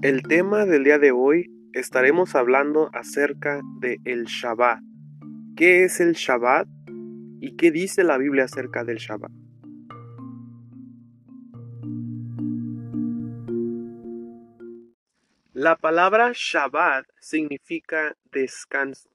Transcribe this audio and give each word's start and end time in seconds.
El 0.00 0.22
tema 0.22 0.64
del 0.64 0.84
día 0.84 1.00
de 1.00 1.10
hoy 1.10 1.50
estaremos 1.72 2.36
hablando 2.36 2.88
acerca 2.92 3.62
de 3.80 3.98
el 4.04 4.26
Shabbat. 4.26 4.80
¿Qué 5.56 5.82
es 5.82 5.98
el 5.98 6.12
Shabbat 6.12 6.68
y 7.40 7.56
qué 7.56 7.72
dice 7.72 8.04
la 8.04 8.16
Biblia 8.16 8.44
acerca 8.44 8.84
del 8.84 8.98
Shabbat? 8.98 9.32
La 15.52 15.74
palabra 15.74 16.30
Shabbat 16.32 17.06
significa 17.18 18.16
descanso. 18.30 19.10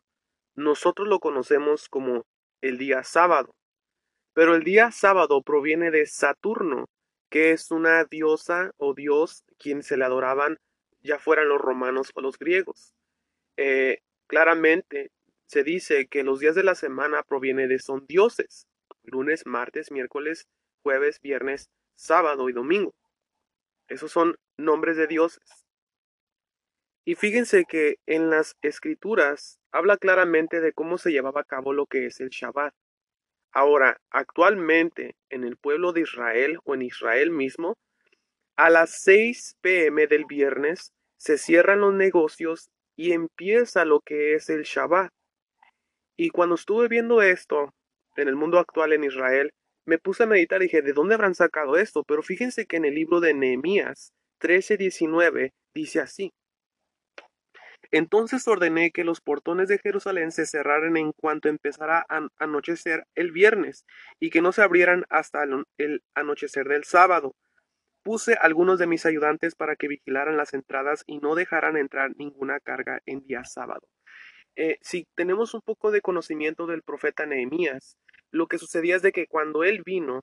Nosotros 0.54 1.07
lo 1.07 1.20
conocemos 1.21 1.88
como 1.88 2.25
el 2.59 2.77
día 2.77 3.04
sábado, 3.04 3.55
pero 4.34 4.55
el 4.55 4.63
día 4.63 4.91
sábado 4.91 5.41
proviene 5.41 5.91
de 5.91 6.05
Saturno, 6.05 6.86
que 7.29 7.52
es 7.52 7.71
una 7.71 8.05
diosa 8.05 8.71
o 8.77 8.94
dios 8.94 9.44
quien 9.58 9.84
se 9.84 9.98
le 9.98 10.05
adoraban 10.05 10.58
ya 11.02 11.20
fueran 11.20 11.49
los 11.49 11.62
romanos 11.62 12.12
o 12.16 12.21
los 12.21 12.38
griegos. 12.38 12.94
Eh, 13.58 13.99
claramente 14.27 15.11
se 15.48 15.63
dice 15.63 16.08
que 16.08 16.23
los 16.23 16.39
días 16.39 16.55
de 16.55 16.63
la 16.63 16.75
semana 16.75 17.23
proviene 17.23 17.67
de 17.67 17.80
son 17.80 18.05
dioses, 18.08 18.67
lunes, 19.03 19.45
martes, 19.45 19.91
miércoles, 19.91 20.47
jueves, 20.81 21.20
viernes, 21.22 21.70
sábado 21.95 22.50
y 22.50 22.53
domingo. 22.53 22.94
Esos 23.88 24.11
son 24.11 24.36
nombres 24.58 24.97
de 24.97 25.08
dioses. 25.08 25.66
Y 27.05 27.16
fíjense 27.16 27.66
que 27.66 27.97
en 28.05 28.30
las 28.30 28.55
escrituras 28.61 29.59
habla 29.72 29.97
claramente 29.97 30.61
de 30.61 30.72
cómo 30.72 30.97
se 30.97 31.11
llevaba 31.11 31.41
a 31.41 31.45
cabo 31.45 31.73
lo 31.73 31.86
que 31.86 32.05
es 32.05 32.22
el 32.22 32.30
Shabbat. 32.30 32.73
Ahora, 33.53 33.98
actualmente 34.09 35.16
en 35.30 35.43
el 35.43 35.57
pueblo 35.57 35.94
de 35.94 36.02
Israel 36.02 36.57
o 36.66 36.73
en 36.73 36.81
Israel 36.81 37.30
mismo, 37.30 37.75
a 38.57 38.70
las 38.70 39.02
6 39.02 39.57
pm 39.61 40.07
del 40.07 40.25
viernes 40.25 40.91
se 41.17 41.38
cierran 41.38 41.81
los 41.81 41.94
negocios 41.94 42.69
y 42.95 43.13
empieza 43.13 43.86
lo 43.86 44.00
que 44.00 44.33
es 44.33 44.50
el 44.50 44.63
Shabbat. 44.63 45.11
Y 46.17 46.30
cuando 46.30 46.55
estuve 46.55 46.88
viendo 46.88 47.22
esto 47.22 47.73
en 48.16 48.28
el 48.28 48.36
mundo 48.36 48.59
actual 48.59 48.94
en 48.94 49.03
Israel, 49.03 49.52
me 49.85 49.97
puse 49.97 50.23
a 50.23 50.28
meditar 50.28 50.61
y 50.61 50.66
dije, 50.66 50.81
¿de 50.81 50.94
dónde 50.94 51.16
habrán 51.16 51.35
sacado 51.35 51.78
esto? 51.78 52.03
Pero 52.08 52.23
fíjense 52.23 52.66
que 52.66 52.78
en 52.78 52.85
el 52.85 52.95
libro 52.95 53.19
de 53.19 53.33
Nehemías 53.33 54.13
13:19 54.39 55.52
dice 55.73 56.00
así. 56.00 56.31
Entonces 57.92 58.48
ordené 58.48 58.92
que 58.92 59.03
los 59.03 59.22
portones 59.22 59.67
de 59.67 59.80
Jerusalén 59.80 60.31
se 60.31 60.45
cerraran 60.45 60.98
en 60.98 61.12
cuanto 61.12 61.50
empezara 61.50 62.06
a 62.09 62.28
anochecer 62.38 63.06
el 63.16 63.31
viernes 63.31 63.86
y 64.20 64.30
que 64.30 64.42
no 64.42 64.52
se 64.52 64.62
abrieran 64.62 65.06
hasta 65.09 65.44
el 65.78 66.03
anochecer 66.16 66.67
del 66.67 66.84
sábado. 66.84 67.36
Puse 68.03 68.34
algunos 68.34 68.80
de 68.80 68.88
mis 68.88 69.06
ayudantes 69.06 69.56
para 69.56 69.75
que 69.75 69.88
vigilaran 69.88 70.38
las 70.38 70.53
entradas 70.53 71.03
y 71.08 71.20
no 71.20 71.36
dejaran 71.36 71.78
entrar 71.78 72.12
ninguna 72.17 72.59
carga 72.59 73.02
en 73.06 73.25
día 73.25 73.45
sábado. 73.45 73.88
Eh, 74.56 74.78
si 74.81 75.08
tenemos 75.16 75.53
un 75.53 75.62
poco 75.62 75.92
de 75.92 76.02
conocimiento 76.02 76.68
del 76.68 76.84
profeta 76.84 77.25
Nehemías, 77.25 77.97
lo 78.31 78.47
que 78.47 78.58
sucedía 78.58 78.95
es 78.95 79.02
de 79.02 79.12
que 79.12 79.28
cuando 79.28 79.64
él 79.64 79.84
vino 79.86 80.22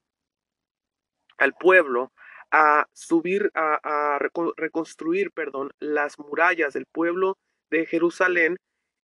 al 1.38 1.54
pueblo 1.54 2.12
a 2.50 2.86
subir, 2.92 3.50
a, 3.54 3.78
a 3.82 4.18
reconstruir, 4.56 5.30
perdón, 5.32 5.70
las 5.78 6.18
murallas 6.18 6.74
del 6.74 6.86
pueblo 6.86 7.38
de 7.70 7.86
Jerusalén, 7.86 8.56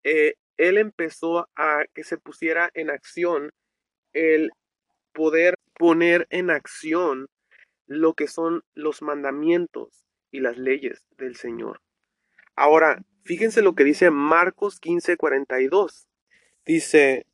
eh, 0.02 0.34
él 0.56 0.78
empezó 0.78 1.48
a 1.56 1.84
que 1.94 2.04
se 2.04 2.18
pusiera 2.18 2.70
en 2.74 2.90
acción 2.90 3.50
el 4.12 4.50
poder 5.12 5.56
poner 5.74 6.26
en 6.30 6.50
acción 6.50 7.26
lo 7.86 8.14
que 8.14 8.28
son 8.28 8.62
los 8.74 9.02
mandamientos 9.02 10.04
y 10.30 10.40
las 10.40 10.56
leyes 10.56 11.06
del 11.16 11.36
Señor. 11.36 11.80
Ahora, 12.56 13.02
fíjense 13.24 13.62
lo 13.62 13.74
que 13.74 13.84
dice 13.84 14.10
Marcos 14.10 14.80
15:42. 14.80 16.06
Dice, 16.64 17.26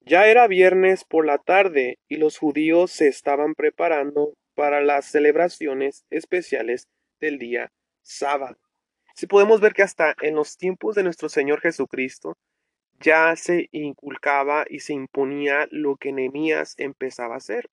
ya 0.00 0.26
era 0.26 0.48
viernes 0.48 1.04
por 1.04 1.26
la 1.26 1.38
tarde 1.38 1.98
y 2.08 2.16
los 2.16 2.38
judíos 2.38 2.90
se 2.90 3.08
estaban 3.08 3.54
preparando 3.54 4.34
para 4.54 4.80
las 4.80 5.04
celebraciones 5.04 6.04
especiales 6.10 6.88
del 7.20 7.38
día 7.38 7.70
sábado. 8.02 8.58
Si 9.18 9.26
podemos 9.26 9.60
ver 9.60 9.72
que 9.72 9.82
hasta 9.82 10.14
en 10.20 10.36
los 10.36 10.56
tiempos 10.56 10.94
de 10.94 11.02
nuestro 11.02 11.28
Señor 11.28 11.60
Jesucristo 11.60 12.38
ya 13.00 13.34
se 13.34 13.68
inculcaba 13.72 14.64
y 14.70 14.78
se 14.78 14.92
imponía 14.92 15.66
lo 15.72 15.96
que 15.96 16.12
Nehemías 16.12 16.74
empezaba 16.76 17.34
a 17.34 17.38
hacer, 17.38 17.68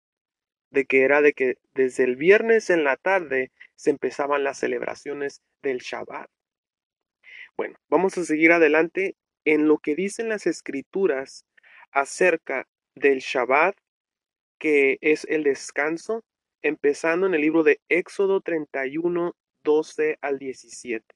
de 0.70 0.86
que 0.86 1.02
era 1.02 1.20
de 1.20 1.34
que 1.34 1.58
desde 1.74 2.04
el 2.04 2.16
viernes 2.16 2.70
en 2.70 2.82
la 2.82 2.96
tarde 2.96 3.52
se 3.76 3.90
empezaban 3.90 4.42
las 4.42 4.58
celebraciones 4.58 5.42
del 5.62 5.80
Shabbat. 5.80 6.30
Bueno, 7.58 7.76
vamos 7.90 8.16
a 8.16 8.24
seguir 8.24 8.50
adelante 8.50 9.14
en 9.44 9.68
lo 9.68 9.76
que 9.76 9.94
dicen 9.94 10.30
las 10.30 10.46
escrituras 10.46 11.44
acerca 11.92 12.66
del 12.94 13.18
Shabbat, 13.18 13.76
que 14.58 14.96
es 15.02 15.26
el 15.28 15.42
descanso, 15.42 16.24
empezando 16.62 17.26
en 17.26 17.34
el 17.34 17.42
libro 17.42 17.64
de 17.64 17.82
Éxodo 17.90 18.40
31, 18.40 19.34
12 19.62 20.16
al 20.22 20.38
17 20.38 21.13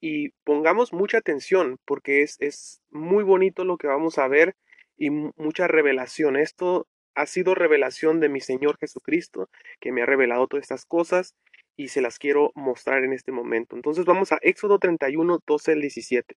y 0.00 0.30
pongamos 0.44 0.92
mucha 0.92 1.18
atención 1.18 1.78
porque 1.84 2.22
es, 2.22 2.36
es 2.40 2.80
muy 2.90 3.22
bonito 3.22 3.64
lo 3.64 3.76
que 3.76 3.86
vamos 3.86 4.18
a 4.18 4.28
ver 4.28 4.56
y 4.96 5.10
mucha 5.10 5.68
revelación. 5.68 6.36
Esto 6.36 6.86
ha 7.14 7.26
sido 7.26 7.54
revelación 7.54 8.20
de 8.20 8.28
mi 8.28 8.40
Señor 8.40 8.78
Jesucristo, 8.78 9.50
que 9.80 9.92
me 9.92 10.02
ha 10.02 10.06
revelado 10.06 10.46
todas 10.46 10.64
estas 10.64 10.86
cosas 10.86 11.34
y 11.76 11.88
se 11.88 12.00
las 12.00 12.18
quiero 12.18 12.52
mostrar 12.54 13.04
en 13.04 13.12
este 13.12 13.32
momento. 13.32 13.76
Entonces 13.76 14.04
vamos 14.04 14.32
a 14.32 14.38
Éxodo 14.42 14.78
31, 14.78 15.40
12 15.46 15.72
al 15.72 15.80
17. 15.80 16.36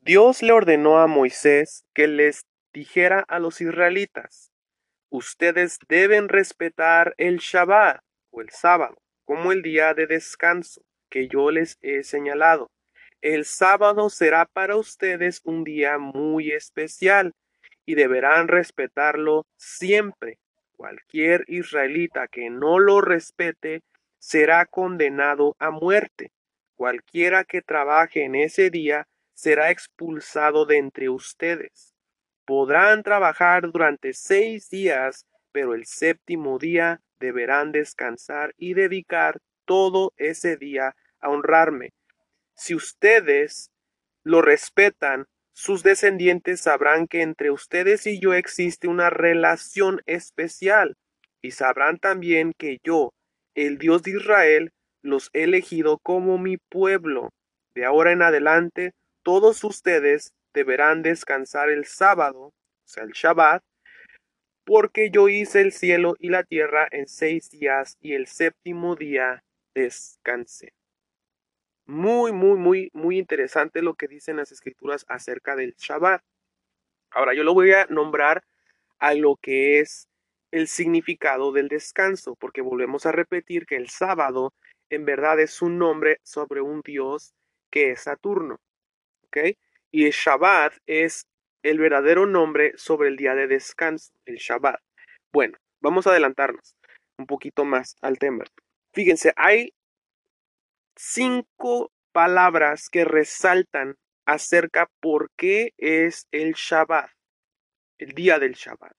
Dios 0.00 0.42
le 0.42 0.52
ordenó 0.52 0.98
a 0.98 1.06
Moisés 1.06 1.84
que 1.94 2.08
les 2.08 2.46
dijera 2.74 3.24
a 3.28 3.38
los 3.38 3.60
israelitas, 3.60 4.50
ustedes 5.08 5.78
deben 5.88 6.28
respetar 6.28 7.14
el 7.16 7.38
Shabbat 7.38 8.00
o 8.30 8.40
el 8.40 8.50
sábado 8.50 8.98
como 9.24 9.52
el 9.52 9.62
día 9.62 9.94
de 9.94 10.06
descanso 10.06 10.82
que 11.14 11.28
yo 11.28 11.52
les 11.52 11.78
he 11.80 12.02
señalado. 12.02 12.72
El 13.20 13.44
sábado 13.44 14.10
será 14.10 14.46
para 14.46 14.74
ustedes 14.74 15.40
un 15.44 15.62
día 15.62 15.96
muy 15.96 16.50
especial 16.50 17.34
y 17.86 17.94
deberán 17.94 18.48
respetarlo 18.48 19.46
siempre. 19.56 20.38
Cualquier 20.76 21.44
israelita 21.46 22.26
que 22.26 22.50
no 22.50 22.80
lo 22.80 23.00
respete 23.00 23.82
será 24.18 24.66
condenado 24.66 25.54
a 25.60 25.70
muerte. 25.70 26.32
Cualquiera 26.74 27.44
que 27.44 27.62
trabaje 27.62 28.24
en 28.24 28.34
ese 28.34 28.70
día 28.70 29.06
será 29.34 29.70
expulsado 29.70 30.66
de 30.66 30.78
entre 30.78 31.10
ustedes. 31.10 31.94
Podrán 32.44 33.04
trabajar 33.04 33.70
durante 33.70 34.14
seis 34.14 34.68
días, 34.68 35.26
pero 35.52 35.74
el 35.74 35.86
séptimo 35.86 36.58
día 36.58 37.00
deberán 37.20 37.70
descansar 37.70 38.52
y 38.58 38.74
dedicar 38.74 39.38
todo 39.64 40.12
ese 40.16 40.56
día 40.56 40.96
a 41.24 41.30
honrarme. 41.30 41.90
Si 42.54 42.74
ustedes 42.74 43.70
lo 44.22 44.42
respetan, 44.42 45.26
sus 45.52 45.82
descendientes 45.82 46.60
sabrán 46.60 47.06
que 47.06 47.22
entre 47.22 47.50
ustedes 47.50 48.06
y 48.06 48.20
yo 48.20 48.34
existe 48.34 48.88
una 48.88 49.10
relación 49.10 50.00
especial, 50.06 50.96
y 51.42 51.50
sabrán 51.50 51.98
también 51.98 52.52
que 52.56 52.78
yo, 52.82 53.12
el 53.54 53.78
Dios 53.78 54.02
de 54.02 54.12
Israel, 54.12 54.72
los 55.02 55.30
he 55.32 55.44
elegido 55.44 55.98
como 55.98 56.38
mi 56.38 56.56
pueblo. 56.56 57.30
De 57.74 57.84
ahora 57.84 58.12
en 58.12 58.22
adelante, 58.22 58.92
todos 59.22 59.62
ustedes 59.64 60.32
deberán 60.54 61.02
descansar 61.02 61.68
el 61.68 61.84
sábado, 61.84 62.46
o 62.46 62.52
sea, 62.84 63.04
el 63.04 63.12
Shabbat, 63.12 63.62
porque 64.64 65.10
yo 65.10 65.28
hice 65.28 65.60
el 65.60 65.72
cielo 65.72 66.14
y 66.18 66.30
la 66.30 66.42
tierra 66.42 66.88
en 66.90 67.06
seis 67.06 67.50
días 67.50 67.96
y 68.00 68.14
el 68.14 68.26
séptimo 68.26 68.96
día 68.96 69.44
descansé. 69.74 70.72
Muy, 71.86 72.32
muy, 72.32 72.58
muy, 72.58 72.90
muy 72.94 73.18
interesante 73.18 73.82
lo 73.82 73.94
que 73.94 74.08
dicen 74.08 74.36
las 74.36 74.52
escrituras 74.52 75.04
acerca 75.08 75.54
del 75.54 75.74
Shabbat. 75.78 76.22
Ahora 77.10 77.34
yo 77.34 77.44
lo 77.44 77.52
voy 77.54 77.72
a 77.72 77.86
nombrar 77.86 78.42
a 78.98 79.14
lo 79.14 79.36
que 79.36 79.80
es 79.80 80.08
el 80.50 80.68
significado 80.68 81.52
del 81.52 81.68
descanso, 81.68 82.36
porque 82.36 82.62
volvemos 82.62 83.06
a 83.06 83.12
repetir 83.12 83.66
que 83.66 83.76
el 83.76 83.88
sábado 83.88 84.52
en 84.88 85.04
verdad 85.04 85.40
es 85.40 85.60
un 85.62 85.78
nombre 85.78 86.20
sobre 86.22 86.60
un 86.60 86.80
dios 86.80 87.34
que 87.70 87.90
es 87.90 88.02
Saturno. 88.02 88.60
¿Ok? 89.26 89.56
Y 89.90 90.06
el 90.06 90.12
Shabbat 90.12 90.74
es 90.86 91.26
el 91.62 91.78
verdadero 91.78 92.26
nombre 92.26 92.72
sobre 92.76 93.08
el 93.08 93.16
día 93.16 93.34
de 93.34 93.46
descanso, 93.46 94.12
el 94.26 94.36
Shabbat. 94.36 94.80
Bueno, 95.32 95.58
vamos 95.80 96.06
a 96.06 96.10
adelantarnos 96.10 96.74
un 97.18 97.26
poquito 97.26 97.64
más 97.64 97.96
al 98.00 98.18
tema. 98.18 98.44
Fíjense, 98.92 99.32
hay 99.36 99.72
cinco 100.96 101.92
palabras 102.12 102.88
que 102.88 103.04
resaltan 103.04 103.96
acerca 104.26 104.88
por 105.00 105.30
qué 105.36 105.72
es 105.76 106.26
el 106.30 106.54
Shabbat, 106.54 107.10
el 107.98 108.12
día 108.12 108.38
del 108.38 108.54
Shabbat. 108.54 108.96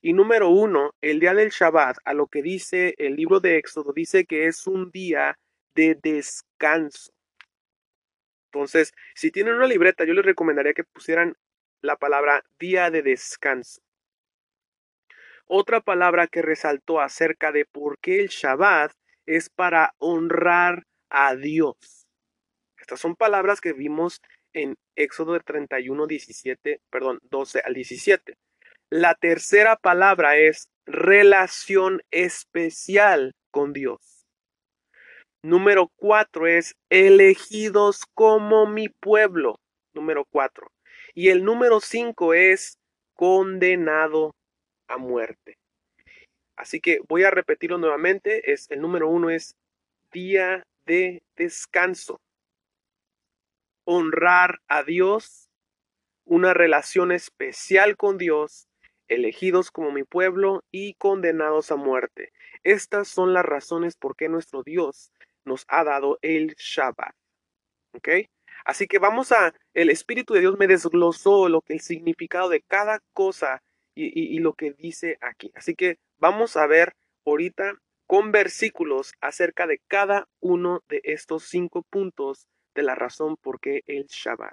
Y 0.00 0.14
número 0.14 0.48
uno, 0.48 0.94
el 1.00 1.20
día 1.20 1.34
del 1.34 1.50
Shabbat, 1.50 1.98
a 2.04 2.14
lo 2.14 2.26
que 2.26 2.42
dice 2.42 2.94
el 2.98 3.14
libro 3.14 3.40
de 3.40 3.58
Éxodo, 3.58 3.92
dice 3.92 4.24
que 4.24 4.46
es 4.46 4.66
un 4.66 4.90
día 4.90 5.38
de 5.74 5.96
descanso. 6.02 7.12
Entonces, 8.46 8.92
si 9.14 9.30
tienen 9.30 9.54
una 9.54 9.66
libreta, 9.66 10.04
yo 10.04 10.12
les 10.12 10.24
recomendaría 10.24 10.74
que 10.74 10.84
pusieran 10.84 11.36
la 11.80 11.96
palabra 11.96 12.44
día 12.58 12.90
de 12.90 13.02
descanso. 13.02 13.80
Otra 15.46 15.80
palabra 15.80 16.26
que 16.26 16.42
resaltó 16.42 17.00
acerca 17.00 17.52
de 17.52 17.64
por 17.64 17.98
qué 17.98 18.20
el 18.20 18.28
Shabbat 18.28 18.92
es 19.26 19.50
para 19.50 19.94
honrar 19.98 20.84
a 21.12 21.36
Dios. 21.36 22.08
Estas 22.78 22.98
son 22.98 23.14
palabras 23.14 23.60
que 23.60 23.72
vimos 23.72 24.20
en 24.52 24.74
Éxodo 24.96 25.34
de 25.34 25.40
31, 25.40 26.06
17, 26.06 26.80
perdón, 26.90 27.20
12 27.30 27.60
al 27.64 27.74
17. 27.74 28.34
La 28.90 29.14
tercera 29.14 29.76
palabra 29.76 30.36
es 30.36 30.68
relación 30.84 32.02
especial 32.10 33.32
con 33.50 33.72
Dios. 33.72 34.26
Número 35.44 35.90
cuatro 35.96 36.46
es 36.46 36.76
elegidos 36.90 38.04
como 38.14 38.66
mi 38.66 38.88
pueblo. 38.88 39.58
Número 39.94 40.24
cuatro. 40.24 40.70
Y 41.14 41.28
el 41.28 41.44
número 41.44 41.80
cinco 41.80 42.32
es 42.32 42.78
condenado 43.14 44.34
a 44.88 44.98
muerte. 44.98 45.56
Así 46.56 46.80
que 46.80 47.00
voy 47.08 47.24
a 47.24 47.30
repetirlo 47.30 47.78
nuevamente. 47.78 48.52
Es, 48.52 48.70
el 48.70 48.80
número 48.80 49.08
uno 49.08 49.30
es 49.30 49.56
día 50.12 50.64
de 50.86 51.22
descanso. 51.36 52.20
Honrar 53.84 54.60
a 54.68 54.82
Dios, 54.82 55.50
una 56.24 56.54
relación 56.54 57.12
especial 57.12 57.96
con 57.96 58.18
Dios 58.18 58.68
elegidos 59.08 59.70
como 59.70 59.92
mi 59.92 60.04
pueblo 60.04 60.64
y 60.70 60.94
condenados 60.94 61.70
a 61.70 61.76
muerte. 61.76 62.32
Estas 62.62 63.08
son 63.08 63.32
las 63.32 63.44
razones 63.44 63.96
por 63.96 64.16
qué 64.16 64.28
nuestro 64.28 64.62
Dios 64.62 65.12
nos 65.44 65.64
ha 65.68 65.84
dado 65.84 66.18
el 66.22 66.54
Shabbat. 66.56 67.14
¿Ok? 67.94 68.08
Así 68.64 68.86
que 68.86 68.98
vamos 68.98 69.32
a, 69.32 69.54
el 69.74 69.90
Espíritu 69.90 70.34
de 70.34 70.40
Dios 70.40 70.58
me 70.58 70.66
desglosó 70.66 71.48
lo 71.48 71.62
que 71.62 71.74
el 71.74 71.80
significado 71.80 72.48
de 72.48 72.62
cada 72.62 73.00
cosa 73.12 73.62
y, 73.94 74.36
y 74.36 74.38
lo 74.38 74.54
que 74.54 74.72
dice 74.72 75.18
aquí. 75.20 75.50
Así 75.54 75.74
que 75.74 75.98
vamos 76.18 76.56
a 76.56 76.66
ver 76.66 76.94
ahorita 77.26 77.74
con 78.12 78.30
versículos 78.30 79.14
acerca 79.22 79.66
de 79.66 79.80
cada 79.88 80.28
uno 80.38 80.82
de 80.90 81.00
estos 81.02 81.44
cinco 81.44 81.82
puntos 81.88 82.46
de 82.74 82.82
la 82.82 82.94
razón 82.94 83.38
por 83.38 83.58
qué 83.58 83.80
el 83.86 84.04
Shabbat. 84.04 84.52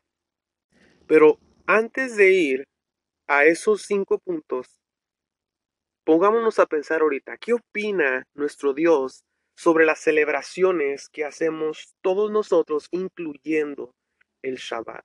Pero 1.10 1.40
antes 1.68 2.16
de 2.16 2.32
ir 2.32 2.64
a 3.28 3.44
esos 3.44 3.82
cinco 3.82 4.18
puntos, 4.20 4.80
pongámonos 6.06 6.58
a 6.60 6.68
pensar 6.68 7.02
ahorita, 7.02 7.36
¿qué 7.36 7.52
opina 7.52 8.26
nuestro 8.34 8.74
Dios 8.74 9.26
sobre 9.58 9.86
las 9.86 10.00
celebraciones 10.00 11.10
que 11.10 11.26
hacemos 11.26 11.98
todos 12.00 12.32
nosotros, 12.32 12.88
incluyendo 12.92 13.94
el 14.42 14.56
Shabbat? 14.56 15.04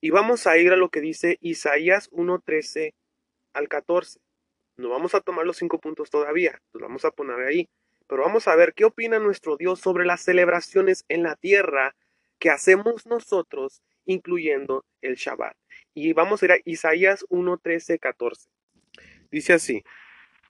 Y 0.00 0.08
vamos 0.08 0.46
a 0.46 0.56
ir 0.56 0.72
a 0.72 0.76
lo 0.76 0.88
que 0.88 1.02
dice 1.02 1.36
Isaías 1.42 2.10
1.13 2.12 2.94
al 3.52 3.68
14. 3.68 4.23
No 4.76 4.88
vamos 4.88 5.14
a 5.14 5.20
tomar 5.20 5.46
los 5.46 5.56
cinco 5.56 5.78
puntos 5.78 6.10
todavía, 6.10 6.60
los 6.72 6.82
vamos 6.82 7.04
a 7.04 7.10
poner 7.10 7.40
ahí. 7.40 7.68
Pero 8.06 8.22
vamos 8.22 8.48
a 8.48 8.56
ver 8.56 8.74
qué 8.74 8.84
opina 8.84 9.18
nuestro 9.18 9.56
Dios 9.56 9.80
sobre 9.80 10.04
las 10.04 10.20
celebraciones 10.20 11.04
en 11.08 11.22
la 11.22 11.36
tierra 11.36 11.94
que 12.38 12.50
hacemos 12.50 13.06
nosotros, 13.06 13.82
incluyendo 14.04 14.84
el 15.00 15.14
Shabbat. 15.14 15.56
Y 15.94 16.12
vamos 16.12 16.42
a 16.42 16.46
ir 16.46 16.52
a 16.52 16.58
Isaías 16.64 17.24
1, 17.28 17.58
13, 17.58 17.98
14. 17.98 18.48
Dice 19.30 19.54
así, 19.54 19.84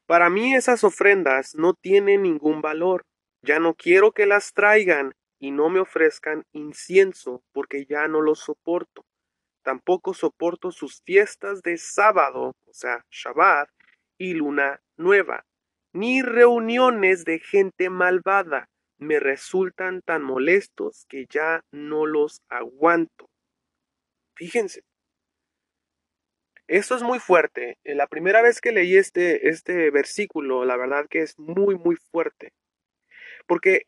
para 0.06 0.30
mí 0.30 0.54
esas 0.54 0.84
ofrendas 0.84 1.54
no 1.54 1.74
tienen 1.74 2.22
ningún 2.22 2.60
valor. 2.60 3.06
Ya 3.42 3.58
no 3.58 3.74
quiero 3.74 4.12
que 4.12 4.26
las 4.26 4.52
traigan 4.52 5.14
y 5.38 5.50
no 5.50 5.68
me 5.68 5.80
ofrezcan 5.80 6.44
incienso, 6.52 7.42
porque 7.52 7.86
ya 7.86 8.08
no 8.08 8.20
los 8.20 8.40
soporto. 8.40 9.04
Tampoco 9.62 10.12
soporto 10.12 10.72
sus 10.72 11.02
fiestas 11.02 11.62
de 11.62 11.78
sábado, 11.78 12.54
o 12.66 12.72
sea, 12.72 13.04
Shabbat, 13.10 13.68
y 14.18 14.34
luna 14.34 14.80
nueva, 14.96 15.44
ni 15.92 16.22
reuniones 16.22 17.24
de 17.24 17.38
gente 17.38 17.90
malvada. 17.90 18.68
Me 18.98 19.18
resultan 19.20 20.02
tan 20.02 20.22
molestos 20.22 21.06
que 21.08 21.26
ya 21.28 21.62
no 21.72 22.06
los 22.06 22.42
aguanto. 22.48 23.28
Fíjense, 24.36 24.82
esto 26.66 26.96
es 26.96 27.02
muy 27.02 27.18
fuerte. 27.18 27.78
Eh, 27.84 27.94
la 27.94 28.06
primera 28.06 28.40
vez 28.40 28.60
que 28.60 28.72
leí 28.72 28.96
este, 28.96 29.48
este 29.48 29.90
versículo, 29.90 30.64
la 30.64 30.76
verdad 30.76 31.06
que 31.10 31.20
es 31.20 31.38
muy, 31.38 31.76
muy 31.76 31.96
fuerte. 31.96 32.52
Porque 33.46 33.82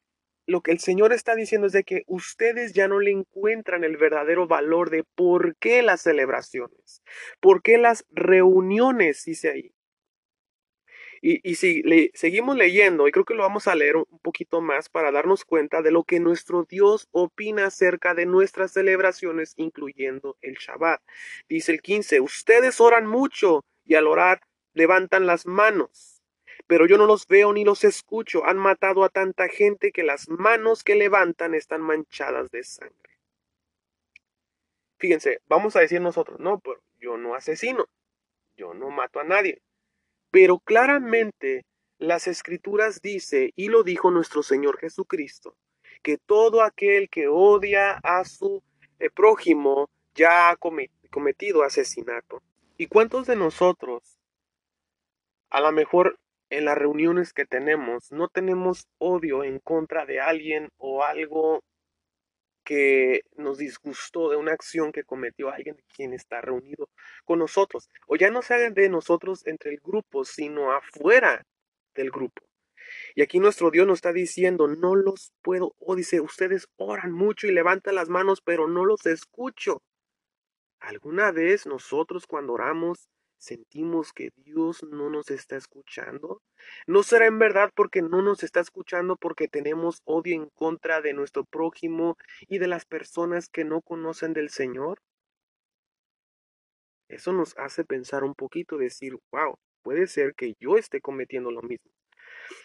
lo 0.47 0.61
que 0.61 0.73
el 0.73 0.79
Señor 0.79 1.13
está 1.13 1.35
diciendo 1.35 1.67
es 1.67 1.73
de 1.73 1.85
que 1.85 2.03
ustedes 2.07 2.73
ya 2.75 2.87
no 2.87 3.01
le 3.01 3.11
encuentran 3.11 3.83
el 3.83 3.97
verdadero 3.97 4.47
valor 4.47 4.91
de 4.91 5.05
por 5.15 5.57
qué 5.57 5.83
las 5.83 6.03
celebraciones, 6.03 7.03
por 7.41 7.63
qué 7.63 7.79
las 7.79 8.05
reuniones, 8.11 9.25
dice 9.25 9.51
ahí. 9.51 9.73
Y, 11.29 11.57
si 11.57 11.83
seguimos 12.15 12.57
leyendo, 12.57 13.09
y 13.09 13.11
creo 13.11 13.25
que 13.25 13.35
lo 13.35 13.43
vamos 13.43 13.67
a 13.67 13.75
leer 13.75 13.97
un 13.97 14.19
poquito 14.23 14.61
más 14.61 14.89
para 14.89 15.11
darnos 15.11 15.45
cuenta 15.45 15.83
de 15.83 15.91
lo 15.91 16.05
que 16.05 16.21
nuestro 16.21 16.63
Dios 16.63 17.09
opina 17.11 17.67
acerca 17.67 18.15
de 18.15 18.27
nuestras 18.27 18.71
celebraciones, 18.71 19.55
incluyendo 19.57 20.37
el 20.41 20.55
Shabbat. 20.55 21.03
Dice 21.49 21.73
el 21.73 21.83
15, 21.83 22.21
ustedes 22.21 22.81
oran 22.81 23.09
mucho 23.09 23.65
y 23.85 23.97
al 23.97 24.07
orar 24.07 24.41
levantan 24.73 25.27
las 25.27 25.47
manos, 25.47 26.23
pero 26.69 26.87
yo 26.87 26.97
no 26.97 27.07
los 27.07 27.27
veo 27.27 27.53
ni 27.53 27.65
los 27.65 27.83
escucho. 27.83 28.47
Han 28.47 28.59
matado 28.59 29.03
a 29.03 29.09
tanta 29.09 29.49
gente 29.49 29.91
que 29.91 30.05
las 30.05 30.29
manos 30.29 30.85
que 30.85 30.95
levantan 30.95 31.57
están 31.57 31.81
manchadas 31.81 32.53
de 32.53 32.63
sangre. 32.63 33.19
Fíjense, 34.99 35.41
vamos 35.49 35.75
a 35.75 35.81
decir 35.81 36.01
nosotros, 36.01 36.39
no, 36.39 36.61
pero 36.61 36.81
yo 37.01 37.17
no 37.17 37.35
asesino, 37.35 37.89
yo 38.57 38.75
no 38.75 38.91
mato 38.91 39.19
a 39.19 39.25
nadie. 39.25 39.61
Pero 40.31 40.59
claramente 40.59 41.65
las 41.99 42.27
escrituras 42.27 43.01
dice, 43.01 43.53
y 43.57 43.69
lo 43.69 43.83
dijo 43.83 44.11
nuestro 44.11 44.43
Señor 44.43 44.79
Jesucristo, 44.79 45.57
que 46.03 46.19
todo 46.19 46.63
aquel 46.63 47.09
que 47.09 47.29
odia 47.29 47.93
a 48.03 48.25
su 48.25 48.63
eh, 48.99 49.11
prójimo 49.11 49.89
ya 50.15 50.51
ha 50.51 50.57
cometido 50.57 51.63
asesinato. 51.63 52.43
¿Y 52.77 52.87
cuántos 52.87 53.27
de 53.27 53.37
nosotros, 53.37 54.19
a 55.51 55.61
lo 55.61 55.73
mejor 55.73 56.19
en 56.51 56.65
las 56.65 56.77
reuniones 56.77 57.33
que 57.33 57.47
tenemos, 57.47 58.13
no 58.13 58.29
tenemos 58.29 58.87
odio 58.99 59.45
en 59.45 59.59
contra 59.59 60.07
de 60.07 60.21
alguien 60.21 60.71
o 60.77 61.03
algo 61.03 61.63
que 62.67 63.23
nos 63.37 63.59
disgustó 63.59 64.29
de 64.29 64.37
una 64.37 64.53
acción 64.53 64.91
que 64.91 65.05
cometió 65.05 65.51
alguien 65.51 65.77
quien 65.95 66.13
está 66.13 66.41
reunido 66.41 66.91
con 67.25 67.39
nosotros. 67.39 67.89
O 68.09 68.17
ya 68.17 68.29
no 68.31 68.43
se 68.43 68.71
de 68.73 68.89
nosotros 68.89 69.47
entre 69.47 69.71
el 69.71 69.81
grupo, 69.81 70.25
sino 70.25 70.73
afuera 70.73 71.47
del 71.95 72.11
grupo. 72.11 72.43
Y 73.15 73.23
aquí 73.23 73.39
nuestro 73.39 73.71
Dios 73.71 73.87
nos 73.87 73.99
está 73.99 74.13
diciendo, 74.13 74.67
no 74.67 74.97
los 74.97 75.33
puedo, 75.43 75.75
o 75.79 75.95
dice, 75.95 76.21
ustedes 76.21 76.67
oran 76.77 77.13
mucho 77.13 77.47
y 77.47 77.53
levantan 77.53 77.95
las 77.95 78.09
manos, 78.09 78.41
pero 78.45 78.67
no 78.67 78.85
los 78.85 79.07
escucho. 79.07 79.83
¿Alguna 80.81 81.31
vez 81.31 81.67
nosotros 81.67 82.27
cuando 82.27 82.55
oramos 82.55 83.09
sentimos 83.39 84.13
que 84.13 84.31
Dios 84.37 84.83
no 84.83 85.11
nos 85.11 85.31
está 85.31 85.57
escuchando? 85.57 86.43
¿No 86.87 87.03
será 87.03 87.27
en 87.27 87.39
verdad 87.39 87.71
porque 87.75 88.03
no 88.03 88.23
nos 88.23 88.43
está 88.43 88.61
escuchando 88.61 89.17
porque 89.17 89.49
tenemos 89.49 90.03
odio 90.05 90.35
en 90.35 90.49
contra 90.51 91.01
de 91.01 91.13
nuestro 91.13 91.45
prójimo 91.45 92.17
y 92.49 92.59
de 92.59 92.69
las 92.69 92.85
personas 92.85 93.49
que 93.49 93.65
no 93.65 93.81
conocen 93.83 94.33
del 94.33 94.51
Señor? 94.51 95.01
Eso 97.09 97.33
nos 97.33 97.57
hace 97.57 97.85
pensar 97.85 98.25
un 98.25 98.35
poquito, 98.35 98.79
decir, 98.79 99.17
wow, 99.31 99.57
puede 99.83 100.07
ser 100.07 100.35
que 100.35 100.55
yo 100.59 100.77
esté 100.77 101.01
cometiendo 101.01 101.51
lo 101.51 101.63
mismo. 101.63 101.91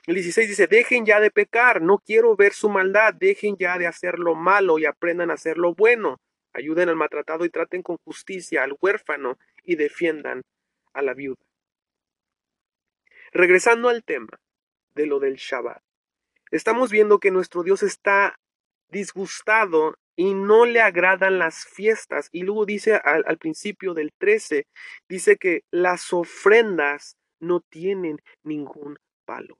El 0.07 0.15
16 0.15 0.49
dice, 0.49 0.67
dejen 0.67 1.05
ya 1.05 1.19
de 1.19 1.31
pecar, 1.31 1.81
no 1.81 1.99
quiero 1.99 2.35
ver 2.35 2.53
su 2.53 2.69
maldad, 2.69 3.13
dejen 3.13 3.55
ya 3.57 3.77
de 3.77 3.87
hacer 3.87 4.17
lo 4.17 4.35
malo 4.35 4.79
y 4.79 4.85
aprendan 4.85 5.31
a 5.31 5.35
hacer 5.35 5.57
lo 5.57 5.75
bueno. 5.75 6.19
Ayuden 6.53 6.89
al 6.89 6.95
maltratado 6.95 7.45
y 7.45 7.49
traten 7.49 7.81
con 7.81 7.97
justicia 8.03 8.63
al 8.63 8.75
huérfano 8.81 9.37
y 9.63 9.75
defiendan 9.75 10.41
a 10.93 11.01
la 11.01 11.13
viuda. 11.13 11.41
Regresando 13.31 13.89
al 13.89 14.03
tema 14.03 14.39
de 14.95 15.05
lo 15.05 15.19
del 15.19 15.35
Shabbat, 15.35 15.81
estamos 16.51 16.91
viendo 16.91 17.19
que 17.19 17.31
nuestro 17.31 17.63
Dios 17.63 17.83
está 17.83 18.35
disgustado 18.89 19.95
y 20.15 20.33
no 20.33 20.65
le 20.65 20.81
agradan 20.81 21.39
las 21.39 21.65
fiestas. 21.65 22.29
Y 22.31 22.43
luego 22.43 22.65
dice 22.65 22.95
al, 22.95 23.23
al, 23.25 23.37
principio 23.37 23.93
del 23.93 24.11
13, 24.17 24.67
dice 25.07 25.37
que 25.37 25.63
las 25.71 26.11
ofrendas 26.11 27.15
no 27.39 27.61
tienen 27.61 28.21
ningún 28.43 28.97
valor. 29.25 29.57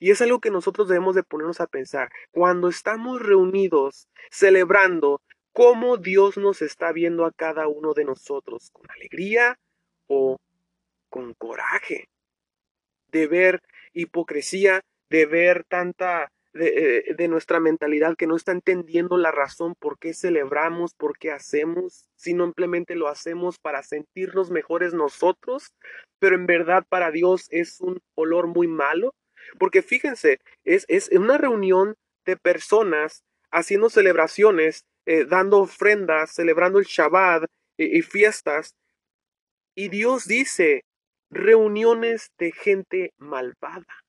Y 0.00 0.10
es 0.10 0.20
algo 0.20 0.40
que 0.40 0.50
nosotros 0.50 0.88
debemos 0.88 1.14
de 1.14 1.22
ponernos 1.22 1.60
a 1.60 1.66
pensar. 1.66 2.10
Cuando 2.30 2.68
estamos 2.68 3.20
reunidos 3.22 4.08
celebrando 4.30 5.22
cómo 5.52 5.96
Dios 5.96 6.36
nos 6.36 6.62
está 6.62 6.92
viendo 6.92 7.24
a 7.24 7.32
cada 7.32 7.68
uno 7.68 7.94
de 7.94 8.04
nosotros, 8.04 8.70
con 8.72 8.90
alegría 8.90 9.58
o 10.08 10.36
con 11.08 11.34
coraje 11.34 12.08
de 13.10 13.26
ver 13.26 13.62
hipocresía, 13.92 14.82
de 15.10 15.26
ver 15.26 15.64
tanta 15.64 16.30
de, 16.52 17.14
de, 17.16 17.28
nuestra 17.28 17.60
mentalidad 17.60 18.16
que 18.16 18.26
no 18.26 18.34
está 18.34 18.52
entendiendo 18.52 19.16
la 19.16 19.30
razón 19.30 19.74
por 19.78 19.98
qué 19.98 20.12
celebramos, 20.12 20.94
por 20.94 21.18
qué 21.18 21.30
hacemos, 21.30 22.08
sino 22.16 22.46
simplemente 22.46 22.96
lo 22.96 23.08
hacemos 23.08 23.58
para 23.58 23.82
sentirnos 23.82 24.50
mejores 24.50 24.92
nosotros, 24.94 25.72
pero 26.18 26.34
en 26.34 26.46
verdad 26.46 26.84
para 26.88 27.10
Dios 27.10 27.46
es 27.50 27.80
un 27.80 28.00
olor 28.16 28.48
muy 28.48 28.66
malo, 28.66 29.14
porque 29.58 29.82
fíjense, 29.82 30.38
es, 30.64 30.84
es 30.88 31.10
una 31.10 31.38
reunión 31.38 31.94
de 32.24 32.36
personas 32.36 33.22
haciendo 33.50 33.88
celebraciones, 33.88 34.84
eh, 35.06 35.24
dando 35.24 35.58
ofrendas, 35.60 36.32
celebrando 36.32 36.78
el 36.78 36.84
Shabbat 36.84 37.44
y 37.78 38.02
fiestas, 38.02 38.74
y 39.78 39.90
Dios 39.90 40.26
dice, 40.26 40.82
reuniones 41.30 42.32
de 42.36 42.50
gente 42.50 43.12
malvada. 43.16 44.02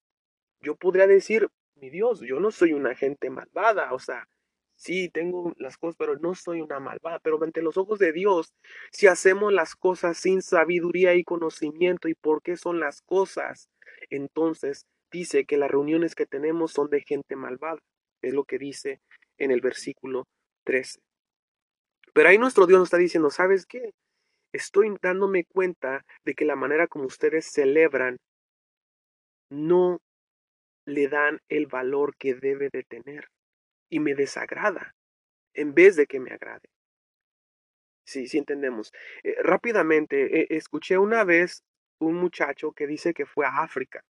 Yo 0.62 0.76
podría 0.76 1.06
decir, 1.06 1.48
mi 1.76 1.92
Dios, 1.92 2.22
yo 2.22 2.40
no 2.40 2.50
soy 2.50 2.74
una 2.74 2.96
gente 2.96 3.30
malvada, 3.30 3.94
o 3.94 4.00
sea, 4.00 4.28
sí 4.76 5.10
tengo 5.10 5.54
las 5.58 5.78
cosas, 5.78 5.96
pero 6.00 6.16
no 6.18 6.34
soy 6.34 6.62
una 6.62 6.80
malvada. 6.80 7.20
Pero 7.20 7.38
ante 7.44 7.62
los 7.62 7.78
ojos 7.78 8.00
de 8.00 8.12
Dios, 8.14 8.52
si 8.92 9.06
hacemos 9.06 9.54
las 9.54 9.76
cosas 9.76 10.18
sin 10.18 10.42
sabiduría 10.42 11.14
y 11.14 11.24
conocimiento 11.24 12.08
y 12.08 12.16
por 12.16 12.42
qué 12.42 12.58
son 12.58 12.80
las 12.80 13.04
cosas, 13.04 13.70
entonces 14.10 14.88
dice 15.12 15.46
que 15.46 15.58
las 15.58 15.70
reuniones 15.70 16.16
que 16.16 16.26
tenemos 16.26 16.72
son 16.72 16.90
de 16.90 17.02
gente 17.02 17.36
malvada. 17.36 17.78
Es 18.24 18.34
lo 18.34 18.44
que 18.44 18.58
dice 18.58 19.02
en 19.38 19.52
el 19.52 19.62
versículo 19.62 20.26
13. 20.64 21.00
Pero 22.12 22.30
ahí 22.30 22.40
nuestro 22.40 22.66
Dios 22.66 22.80
nos 22.80 22.88
está 22.88 22.98
diciendo, 22.98 23.30
¿sabes 23.30 23.68
qué? 23.68 23.94
Estoy 24.52 24.96
dándome 25.02 25.46
cuenta 25.46 26.06
de 26.26 26.34
que 26.34 26.46
la 26.46 26.56
manera 26.56 26.88
como 26.88 27.06
ustedes 27.06 27.46
celebran 27.52 28.18
no 29.50 30.00
le 30.86 31.08
dan 31.08 31.40
el 31.50 31.68
valor 31.68 32.16
que 32.18 32.34
debe 32.34 32.70
de 32.72 32.84
tener 32.84 33.30
y 33.90 34.00
me 34.00 34.16
desagrada 34.16 34.96
en 35.54 35.74
vez 35.74 35.96
de 35.96 36.06
que 36.06 36.20
me 36.20 36.32
agrade. 36.32 36.70
Sí, 38.06 38.28
sí 38.28 38.40
entendemos. 38.40 38.92
Eh, 39.24 39.36
rápidamente, 39.44 40.42
eh, 40.42 40.48
escuché 40.50 40.98
una 40.98 41.24
vez 41.24 41.64
un 42.00 42.16
muchacho 42.16 42.72
que 42.72 42.88
dice 42.88 43.14
que 43.14 43.26
fue 43.26 43.46
a 43.46 43.60
África, 43.60 44.04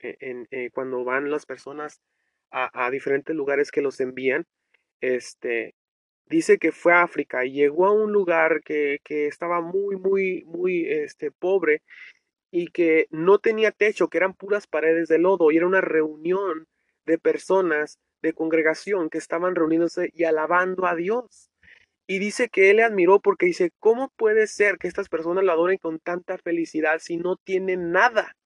eh, 0.00 0.16
en, 0.20 0.46
cuando 0.70 1.04
van 1.04 1.30
las 1.30 1.44
personas 1.44 2.00
a, 2.50 2.86
a, 2.86 2.90
diferentes 2.90 3.34
lugares 3.34 3.70
que 3.70 3.82
los 3.82 4.00
envían, 4.00 4.44
este, 5.00 5.74
dice 6.26 6.58
que 6.58 6.72
fue 6.72 6.92
a 6.92 7.02
África 7.02 7.44
y 7.44 7.52
llegó 7.52 7.86
a 7.86 7.92
un 7.92 8.12
lugar 8.12 8.62
que, 8.64 9.00
que 9.04 9.26
estaba 9.26 9.60
muy, 9.60 9.96
muy, 9.96 10.44
muy 10.46 10.86
este, 10.86 11.30
pobre 11.30 11.82
y 12.50 12.68
que 12.68 13.08
no 13.10 13.38
tenía 13.38 13.72
techo, 13.72 14.08
que 14.08 14.18
eran 14.18 14.34
puras 14.34 14.66
paredes 14.66 15.08
de 15.08 15.18
lodo, 15.18 15.50
y 15.50 15.56
era 15.56 15.66
una 15.66 15.80
reunión 15.80 16.68
de 17.04 17.18
personas 17.18 17.98
de 18.22 18.32
congregación 18.32 19.10
que 19.10 19.18
estaban 19.18 19.54
reuniéndose 19.54 20.10
y 20.14 20.24
alabando 20.24 20.86
a 20.86 20.94
Dios. 20.94 21.50
Y 22.06 22.18
dice 22.18 22.48
que 22.48 22.70
él 22.70 22.76
le 22.76 22.84
admiró 22.84 23.20
porque 23.20 23.46
dice, 23.46 23.70
¿cómo 23.80 24.10
puede 24.16 24.46
ser 24.46 24.78
que 24.78 24.88
estas 24.88 25.08
personas 25.08 25.42
lo 25.42 25.52
adoren 25.52 25.78
con 25.78 25.98
tanta 25.98 26.38
felicidad 26.38 27.00
si 27.00 27.16
no 27.16 27.36
tienen 27.36 27.92
nada? 27.92 28.36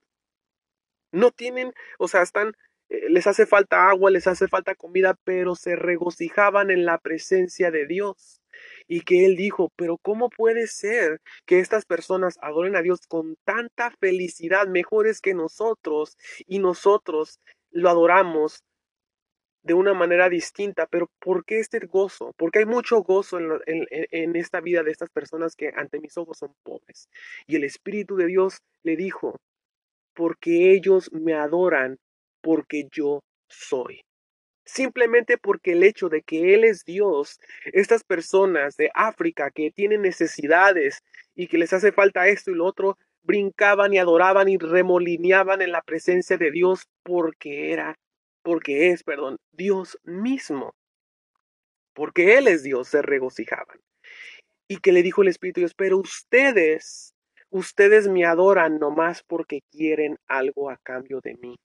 No 1.12 1.30
tienen, 1.30 1.72
o 1.98 2.08
sea, 2.08 2.22
están, 2.22 2.54
les 2.88 3.26
hace 3.26 3.46
falta 3.46 3.88
agua, 3.90 4.10
les 4.10 4.26
hace 4.26 4.48
falta 4.48 4.74
comida, 4.74 5.18
pero 5.24 5.54
se 5.54 5.76
regocijaban 5.76 6.70
en 6.70 6.84
la 6.84 6.98
presencia 6.98 7.70
de 7.70 7.86
Dios 7.86 8.40
y 8.86 9.02
que 9.02 9.26
él 9.26 9.36
dijo, 9.36 9.70
pero 9.76 9.98
¿cómo 9.98 10.30
puede 10.30 10.66
ser 10.66 11.20
que 11.46 11.60
estas 11.60 11.84
personas 11.84 12.38
adoren 12.40 12.76
a 12.76 12.82
Dios 12.82 13.06
con 13.06 13.36
tanta 13.44 13.90
felicidad, 14.00 14.66
mejores 14.66 15.20
que 15.20 15.34
nosotros, 15.34 16.16
y 16.46 16.58
nosotros 16.58 17.40
lo 17.70 17.90
adoramos 17.90 18.64
de 19.62 19.74
una 19.74 19.92
manera 19.92 20.30
distinta, 20.30 20.86
pero 20.86 21.10
¿por 21.18 21.44
qué 21.44 21.58
este 21.58 21.80
gozo? 21.80 22.32
Porque 22.38 22.60
hay 22.60 22.64
mucho 22.64 23.02
gozo 23.02 23.38
en, 23.38 23.86
en, 23.90 24.36
esta 24.36 24.60
vida 24.60 24.82
de 24.82 24.90
estas 24.90 25.10
personas 25.10 25.56
que 25.56 25.70
ante 25.76 26.00
mis 26.00 26.16
ojos 26.16 26.38
son 26.38 26.54
pobres. 26.62 27.10
Y 27.46 27.56
el 27.56 27.64
Espíritu 27.64 28.16
de 28.16 28.26
Dios 28.26 28.62
le 28.82 28.96
dijo, 28.96 29.38
porque 30.14 30.72
ellos 30.72 31.12
me 31.12 31.34
adoran, 31.34 31.98
porque 32.48 32.88
yo 32.90 33.20
soy 33.46 34.00
simplemente 34.64 35.36
porque 35.36 35.72
el 35.72 35.82
hecho 35.82 36.08
de 36.08 36.22
que 36.22 36.54
Él 36.54 36.64
es 36.64 36.84
Dios, 36.86 37.40
estas 37.72 38.04
personas 38.04 38.76
de 38.78 38.90
África 38.94 39.50
que 39.50 39.70
tienen 39.70 40.00
necesidades 40.00 41.02
y 41.34 41.46
que 41.48 41.58
les 41.58 41.74
hace 41.74 41.92
falta 41.92 42.28
esto 42.28 42.50
y 42.50 42.54
lo 42.54 42.64
otro, 42.64 42.96
brincaban 43.22 43.92
y 43.92 43.98
adoraban 43.98 44.48
y 44.48 44.56
remolineaban 44.56 45.60
en 45.60 45.72
la 45.72 45.82
presencia 45.82 46.38
de 46.38 46.50
Dios 46.50 46.86
porque 47.02 47.72
era, 47.72 47.98
porque 48.42 48.90
es, 48.90 49.02
perdón, 49.02 49.36
Dios 49.52 49.98
mismo. 50.04 50.74
Porque 51.94 52.38
Él 52.38 52.48
es 52.48 52.62
Dios, 52.62 52.88
se 52.88 53.02
regocijaban. 53.02 53.78
Y 54.68 54.78
que 54.78 54.92
le 54.92 55.02
dijo 55.02 55.20
el 55.20 55.28
Espíritu 55.28 55.60
Dios, 55.60 55.74
pero 55.74 55.98
ustedes, 55.98 57.12
ustedes 57.50 58.08
me 58.08 58.24
adoran 58.24 58.78
nomás 58.78 59.22
porque 59.22 59.60
quieren 59.70 60.16
algo 60.26 60.70
a 60.70 60.78
cambio 60.78 61.20
de 61.22 61.34
mí 61.36 61.56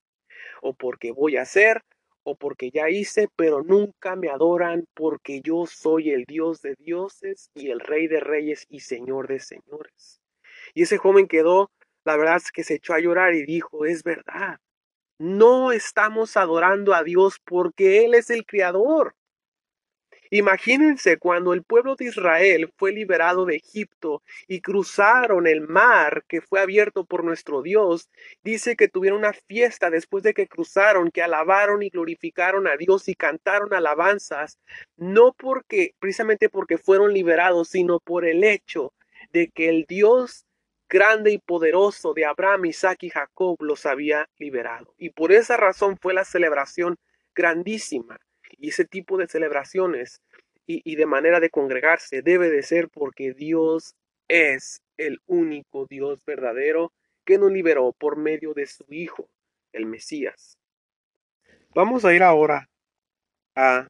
o 0.62 0.74
porque 0.74 1.12
voy 1.12 1.38
a 1.38 1.42
hacer 1.44 1.82
o 2.24 2.36
porque 2.36 2.72
ya 2.72 2.90
hice, 2.90 3.28
pero 3.36 3.64
nunca 3.64 4.16
me 4.16 4.30
adoran 4.30 4.86
porque 4.94 5.42
yo 5.44 5.66
soy 5.66 6.12
el 6.12 6.24
Dios 6.26 6.62
de 6.62 6.76
dioses 6.80 7.50
y 7.54 7.70
el 7.70 7.80
Rey 7.80 8.08
de 8.08 8.20
reyes 8.20 8.66
y 8.70 8.80
Señor 8.80 9.28
de 9.28 9.40
señores. 9.40 10.22
Y 10.74 10.84
ese 10.84 10.98
joven 10.98 11.28
quedó, 11.28 11.70
la 12.06 12.16
verdad 12.18 12.38
es 12.38 12.52
que 12.52 12.64
se 12.64 12.76
echó 12.76 12.94
a 12.94 13.00
llorar 13.00 13.34
y 13.34 13.46
dijo, 13.46 13.86
es 13.86 14.04
verdad, 14.04 14.60
no 15.20 15.72
estamos 15.72 16.38
adorando 16.38 16.94
a 16.94 17.04
Dios 17.04 17.40
porque 17.46 18.06
Él 18.06 18.14
es 18.14 18.30
el 18.30 18.46
Creador. 18.46 19.16
Imagínense 20.36 21.18
cuando 21.20 21.54
el 21.54 21.62
pueblo 21.62 21.96
de 21.96 22.06
Israel 22.06 22.74
fue 22.76 22.92
liberado 22.92 23.46
de 23.46 23.58
Egipto 23.58 24.24
y 24.48 24.62
cruzaron 24.62 25.46
el 25.46 25.62
mar 25.62 26.24
que 26.28 26.42
fue 26.42 26.60
abierto 26.60 27.06
por 27.06 27.24
nuestro 27.24 27.62
Dios, 27.62 28.10
dice 28.44 28.76
que 28.76 28.88
tuvieron 28.88 29.20
una 29.20 29.34
fiesta 29.34 29.92
después 29.92 30.24
de 30.24 30.34
que 30.34 30.48
cruzaron, 30.48 31.12
que 31.12 31.22
alabaron 31.22 31.84
y 31.84 31.92
glorificaron 31.92 32.66
a 32.68 32.78
Dios 32.78 33.08
y 33.10 33.14
cantaron 33.14 33.76
alabanzas, 33.76 34.58
no 34.98 35.34
porque 35.34 35.94
precisamente 36.00 36.50
porque 36.50 36.80
fueron 36.80 37.14
liberados, 37.14 37.68
sino 37.68 38.00
por 38.00 38.26
el 38.26 38.44
hecho 38.44 38.92
de 39.34 39.50
que 39.50 39.70
el 39.70 39.86
Dios 39.88 40.48
grande 40.90 41.32
y 41.32 41.38
poderoso 41.38 42.16
de 42.16 42.26
Abraham, 42.26 42.66
Isaac 42.66 43.04
y 43.04 43.12
Jacob 43.12 43.58
los 43.62 43.86
había 43.86 44.28
liberado. 44.40 44.96
Y 44.98 45.12
por 45.12 45.32
esa 45.32 45.58
razón 45.58 45.96
fue 46.02 46.16
la 46.16 46.26
celebración 46.26 46.98
grandísima 47.36 48.20
y 48.60 48.70
ese 48.70 48.86
tipo 48.86 49.18
de 49.18 49.28
celebraciones 49.28 50.22
y, 50.66 50.96
de 50.96 51.06
manera 51.06 51.42
de 51.42 51.50
congregarse 51.50 52.22
debe 52.22 52.50
de 52.50 52.64
ser 52.64 52.88
porque 52.90 53.34
Dios 53.34 53.96
es 54.30 54.82
el 54.98 55.20
único 55.26 55.86
Dios 55.90 56.24
verdadero 56.26 56.94
que 57.26 57.38
nos 57.38 57.52
liberó 57.52 57.92
por 57.94 58.18
medio 58.18 58.54
de 58.54 58.68
su 58.68 58.86
Hijo, 58.90 59.28
el 59.74 59.86
Mesías. 59.86 60.58
Vamos 61.76 62.06
a 62.06 62.14
ir 62.14 62.24
ahora 62.24 62.70
a 63.56 63.88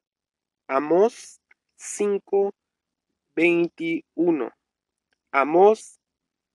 Amós 0.66 1.40
5:21. 1.76 4.50
Amós 5.32 6.00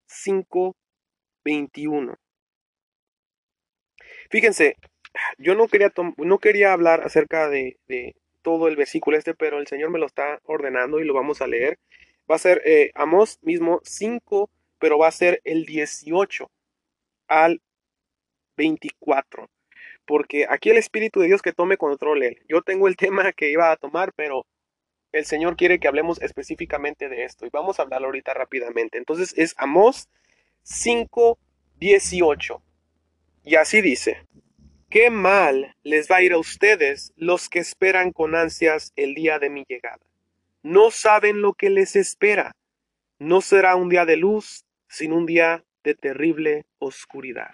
5:21. 0.08 2.18
Fíjense, 4.30 4.76
yo 5.38 5.56
no 5.56 5.68
quería, 5.68 5.92
no 6.18 6.40
quería 6.40 6.74
hablar 6.74 7.02
acerca 7.02 7.50
de, 7.50 7.78
todo 8.42 8.68
el 8.68 8.76
versículo 8.76 9.18
este, 9.18 9.34
pero 9.34 9.60
el 9.60 9.68
Señor 9.68 9.90
me 9.90 10.00
lo 10.00 10.06
está 10.06 10.40
ordenando 10.44 11.00
y 11.00 11.06
lo 11.06 11.14
vamos 11.14 11.42
a 11.42 11.48
leer. 11.48 11.78
Va 12.30 12.36
a 12.36 12.40
ser 12.40 12.62
eh, 12.66 12.92
Amós 12.96 13.40
mismo 13.42 13.82
5, 13.84 14.50
pero 14.80 14.98
va 14.98 15.08
a 15.08 15.12
ser 15.12 15.42
el 15.44 15.66
18 15.66 16.50
al 17.28 17.62
24. 18.56 19.50
Porque 20.06 20.46
aquí 20.50 20.70
el 20.70 20.78
Espíritu 20.78 21.20
de 21.20 21.28
Dios 21.28 21.42
que 21.42 21.54
tome 21.54 21.78
control 21.78 22.24
él. 22.24 22.42
Yo 22.48 22.62
tengo 22.62 22.88
el 22.88 22.96
tema 22.98 23.32
que 23.34 23.52
iba 23.52 23.72
a 23.72 23.78
tomar, 23.78 24.14
pero 24.16 24.46
el 25.12 25.26
Señor 25.26 25.58
quiere 25.58 25.80
que 25.80 25.88
hablemos 25.88 26.22
específicamente 26.22 27.10
de 27.10 27.24
esto. 27.24 27.46
Y 27.46 27.50
vamos 27.52 27.80
a 27.80 27.84
hablar 27.84 28.04
ahorita 28.04 28.34
rápidamente. 28.34 28.98
Entonces 28.98 29.34
es 29.38 29.54
Amós 29.58 30.08
5, 30.64 31.38
18. 31.80 32.62
Y 33.44 33.56
así 33.56 33.82
dice. 33.82 34.26
Qué 34.90 35.12
mal 35.12 35.76
les 35.84 36.10
va 36.10 36.16
a 36.16 36.24
ir 36.24 36.34
a 36.34 36.40
ustedes 36.40 37.14
los 37.16 37.48
que 37.48 37.60
esperan 37.60 38.12
con 38.12 38.34
ansias 38.34 38.92
el 38.96 39.14
día 39.14 39.38
de 39.38 39.52
mi 39.52 39.64
llegada. 39.70 40.04
No 40.64 40.90
saben 40.90 41.42
lo 41.42 41.54
que 41.54 41.70
les 41.70 41.96
espera. 41.96 42.56
No 43.20 43.42
será 43.42 43.76
un 43.76 43.90
día 43.90 44.06
de 44.06 44.18
luz, 44.18 44.66
sino 44.88 45.16
un 45.16 45.28
día 45.28 45.64
de 45.84 45.94
terrible 45.94 46.66
oscuridad. 46.80 47.54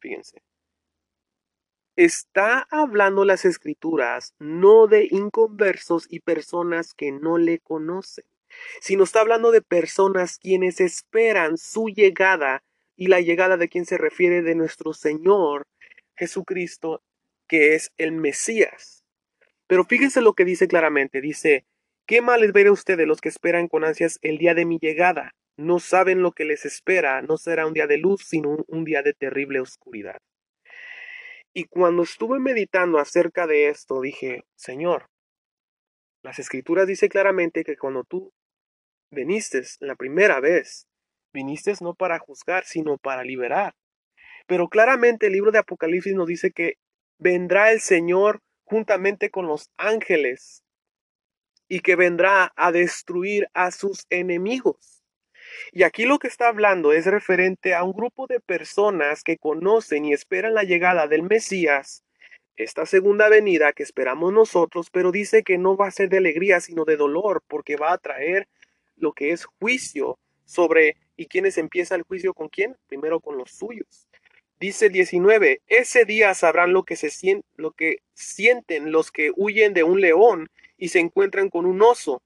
Fíjense. 0.00 0.42
Está 1.94 2.66
hablando 2.70 3.24
las 3.24 3.44
escrituras 3.44 4.34
no 4.40 4.88
de 4.88 5.06
inconversos 5.12 6.06
y 6.10 6.20
personas 6.20 6.92
que 6.92 7.12
no 7.12 7.38
le 7.38 7.60
conocen, 7.60 8.24
sino 8.80 9.04
está 9.04 9.20
hablando 9.20 9.52
de 9.52 9.62
personas 9.62 10.40
quienes 10.40 10.80
esperan 10.80 11.56
su 11.56 11.86
llegada 11.86 12.64
y 12.96 13.06
la 13.06 13.20
llegada 13.20 13.56
de 13.56 13.68
quien 13.68 13.86
se 13.86 13.96
refiere 13.96 14.42
de 14.42 14.56
nuestro 14.56 14.92
Señor 14.92 15.68
Jesucristo, 16.16 17.02
que 17.48 17.74
es 17.74 17.92
el 17.98 18.12
Mesías. 18.12 19.04
Pero 19.66 19.84
fíjense 19.84 20.20
lo 20.20 20.34
que 20.34 20.44
dice 20.44 20.68
claramente, 20.68 21.20
dice, 21.20 21.64
¿qué 22.06 22.20
mal 22.20 22.40
les 22.40 22.52
verá 22.52 22.72
usted 22.72 22.96
de 22.96 23.06
los 23.06 23.20
que 23.20 23.28
esperan 23.28 23.68
con 23.68 23.84
ansias 23.84 24.18
el 24.22 24.38
día 24.38 24.54
de 24.54 24.66
mi 24.66 24.78
llegada? 24.78 25.34
No 25.56 25.78
saben 25.78 26.22
lo 26.22 26.32
que 26.32 26.44
les 26.44 26.64
espera, 26.64 27.22
no 27.22 27.36
será 27.36 27.66
un 27.66 27.74
día 27.74 27.86
de 27.86 27.98
luz, 27.98 28.24
sino 28.26 28.64
un 28.66 28.84
día 28.84 29.02
de 29.02 29.12
terrible 29.12 29.60
oscuridad. 29.60 30.20
Y 31.54 31.64
cuando 31.64 32.02
estuve 32.02 32.38
meditando 32.38 32.98
acerca 32.98 33.46
de 33.46 33.68
esto, 33.68 34.00
dije, 34.00 34.44
Señor, 34.56 35.06
las 36.22 36.38
escrituras 36.38 36.86
dice 36.86 37.08
claramente 37.08 37.64
que 37.64 37.76
cuando 37.76 38.04
tú 38.04 38.32
viniste 39.10 39.62
la 39.80 39.94
primera 39.94 40.40
vez, 40.40 40.86
viniste 41.32 41.74
no 41.80 41.94
para 41.94 42.18
juzgar, 42.18 42.64
sino 42.64 42.96
para 42.96 43.24
liberar. 43.24 43.74
Pero 44.46 44.68
claramente 44.68 45.26
el 45.26 45.32
libro 45.32 45.52
de 45.52 45.58
Apocalipsis 45.58 46.14
nos 46.14 46.26
dice 46.26 46.50
que 46.50 46.76
vendrá 47.18 47.72
el 47.72 47.80
Señor 47.80 48.40
juntamente 48.64 49.30
con 49.30 49.46
los 49.46 49.70
ángeles 49.76 50.64
y 51.68 51.80
que 51.80 51.96
vendrá 51.96 52.52
a 52.56 52.72
destruir 52.72 53.48
a 53.54 53.70
sus 53.70 54.06
enemigos. 54.10 55.02
Y 55.72 55.82
aquí 55.84 56.04
lo 56.04 56.18
que 56.18 56.28
está 56.28 56.48
hablando 56.48 56.92
es 56.92 57.06
referente 57.06 57.74
a 57.74 57.84
un 57.84 57.92
grupo 57.92 58.26
de 58.26 58.40
personas 58.40 59.22
que 59.22 59.38
conocen 59.38 60.04
y 60.04 60.12
esperan 60.12 60.54
la 60.54 60.64
llegada 60.64 61.06
del 61.06 61.22
Mesías, 61.22 62.02
esta 62.56 62.84
segunda 62.84 63.28
venida 63.28 63.72
que 63.72 63.82
esperamos 63.82 64.32
nosotros, 64.32 64.88
pero 64.90 65.10
dice 65.10 65.42
que 65.42 65.58
no 65.58 65.76
va 65.76 65.86
a 65.86 65.92
ser 65.92 66.08
de 66.08 66.18
alegría, 66.18 66.60
sino 66.60 66.84
de 66.84 66.96
dolor, 66.96 67.42
porque 67.48 67.76
va 67.76 67.92
a 67.92 67.98
traer 67.98 68.48
lo 68.96 69.12
que 69.12 69.30
es 69.30 69.46
juicio 69.46 70.18
sobre 70.44 70.96
¿y 71.16 71.26
quiénes 71.26 71.56
empieza 71.56 71.94
el 71.94 72.02
juicio 72.02 72.34
con 72.34 72.48
quién? 72.48 72.76
Primero 72.86 73.20
con 73.20 73.38
los 73.38 73.50
suyos. 73.50 74.08
Dice 74.62 74.90
19, 74.90 75.60
ese 75.66 76.04
día 76.04 76.34
sabrán 76.34 76.72
lo 76.72 76.84
que, 76.84 76.94
se 76.94 77.10
lo 77.56 77.72
que 77.72 77.96
sienten 78.14 78.92
los 78.92 79.10
que 79.10 79.32
huyen 79.34 79.74
de 79.74 79.82
un 79.82 80.00
león 80.00 80.50
y 80.78 80.90
se 80.90 81.00
encuentran 81.00 81.50
con 81.50 81.66
un 81.66 81.82
oso. 81.82 82.22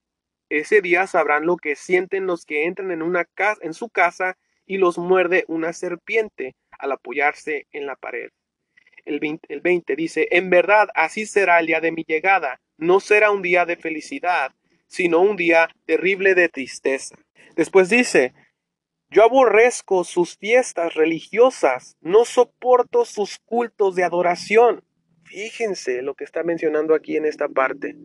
Ese 0.51 0.83
día 0.83 1.07
sabrán 1.07 1.47
lo 1.47 1.57
que 1.57 1.77
sienten 1.77 2.27
los 2.27 2.45
que 2.45 2.67
entran 2.67 2.91
en, 2.91 3.01
una 3.01 3.25
casa, 3.25 3.59
en 3.65 3.73
su 3.73 3.89
casa 3.89 4.37
y 4.67 4.77
los 4.77 4.99
muerde 4.99 5.47
una 5.49 5.73
serpiente 5.73 6.57
al 6.79 6.93
apoyarse 6.93 7.69
en 7.73 7.87
la 7.87 7.97
pared. 7.97 8.29
El 9.07 9.19
20, 9.19 9.51
el 9.55 9.63
20 9.63 9.97
dice, 9.97 10.29
en 10.31 10.51
verdad 10.51 10.89
así 10.95 11.25
será 11.25 11.59
el 11.59 11.69
día 11.69 11.81
de 11.81 11.93
mi 11.93 12.05
llegada. 12.07 12.61
No 12.77 13.01
será 13.01 13.31
un 13.31 13.41
día 13.41 13.65
de 13.65 13.79
felicidad, 13.79 14.53
sino 14.89 15.21
un 15.21 15.37
día 15.37 15.71
terrible 15.87 16.35
de 16.35 16.51
tristeza. 16.51 17.17
Después 17.55 17.89
dice, 17.89 18.35
yo 19.11 19.23
aborrezco 19.23 20.05
sus 20.05 20.37
fiestas 20.37 20.95
religiosas, 20.95 21.97
no 22.01 22.25
soporto 22.25 23.05
sus 23.05 23.39
cultos 23.39 23.95
de 23.95 24.05
adoración. 24.05 24.83
Fíjense 25.25 26.03
lo 26.03 26.15
que 26.15 26.25
está 26.25 26.43
mencionando 26.43 26.95
aquí 26.95 27.17
en 27.17 27.25
esta 27.25 27.49
parte. 27.49 27.97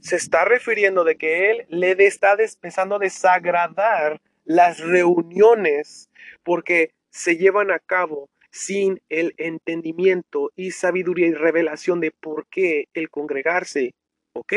Se 0.00 0.16
está 0.16 0.44
refiriendo 0.44 1.04
de 1.04 1.16
que 1.16 1.50
él 1.50 1.66
le 1.68 1.92
está 2.06 2.36
empezando 2.38 2.96
a 2.96 3.00
desagradar 3.00 4.20
las 4.44 4.78
reuniones 4.78 6.10
porque 6.42 6.92
se 7.10 7.36
llevan 7.36 7.70
a 7.70 7.78
cabo 7.78 8.28
sin 8.50 9.02
el 9.08 9.34
entendimiento 9.36 10.50
y 10.56 10.70
sabiduría 10.70 11.26
y 11.26 11.34
revelación 11.34 12.00
de 12.00 12.10
por 12.10 12.46
qué 12.48 12.88
el 12.94 13.10
congregarse. 13.10 13.94
Ok, 14.32 14.54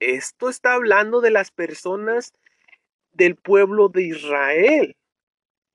esto 0.00 0.48
está 0.48 0.74
hablando 0.74 1.20
de 1.20 1.30
las 1.30 1.50
personas 1.50 2.32
del 3.16 3.36
pueblo 3.36 3.88
de 3.88 4.02
Israel. 4.02 4.96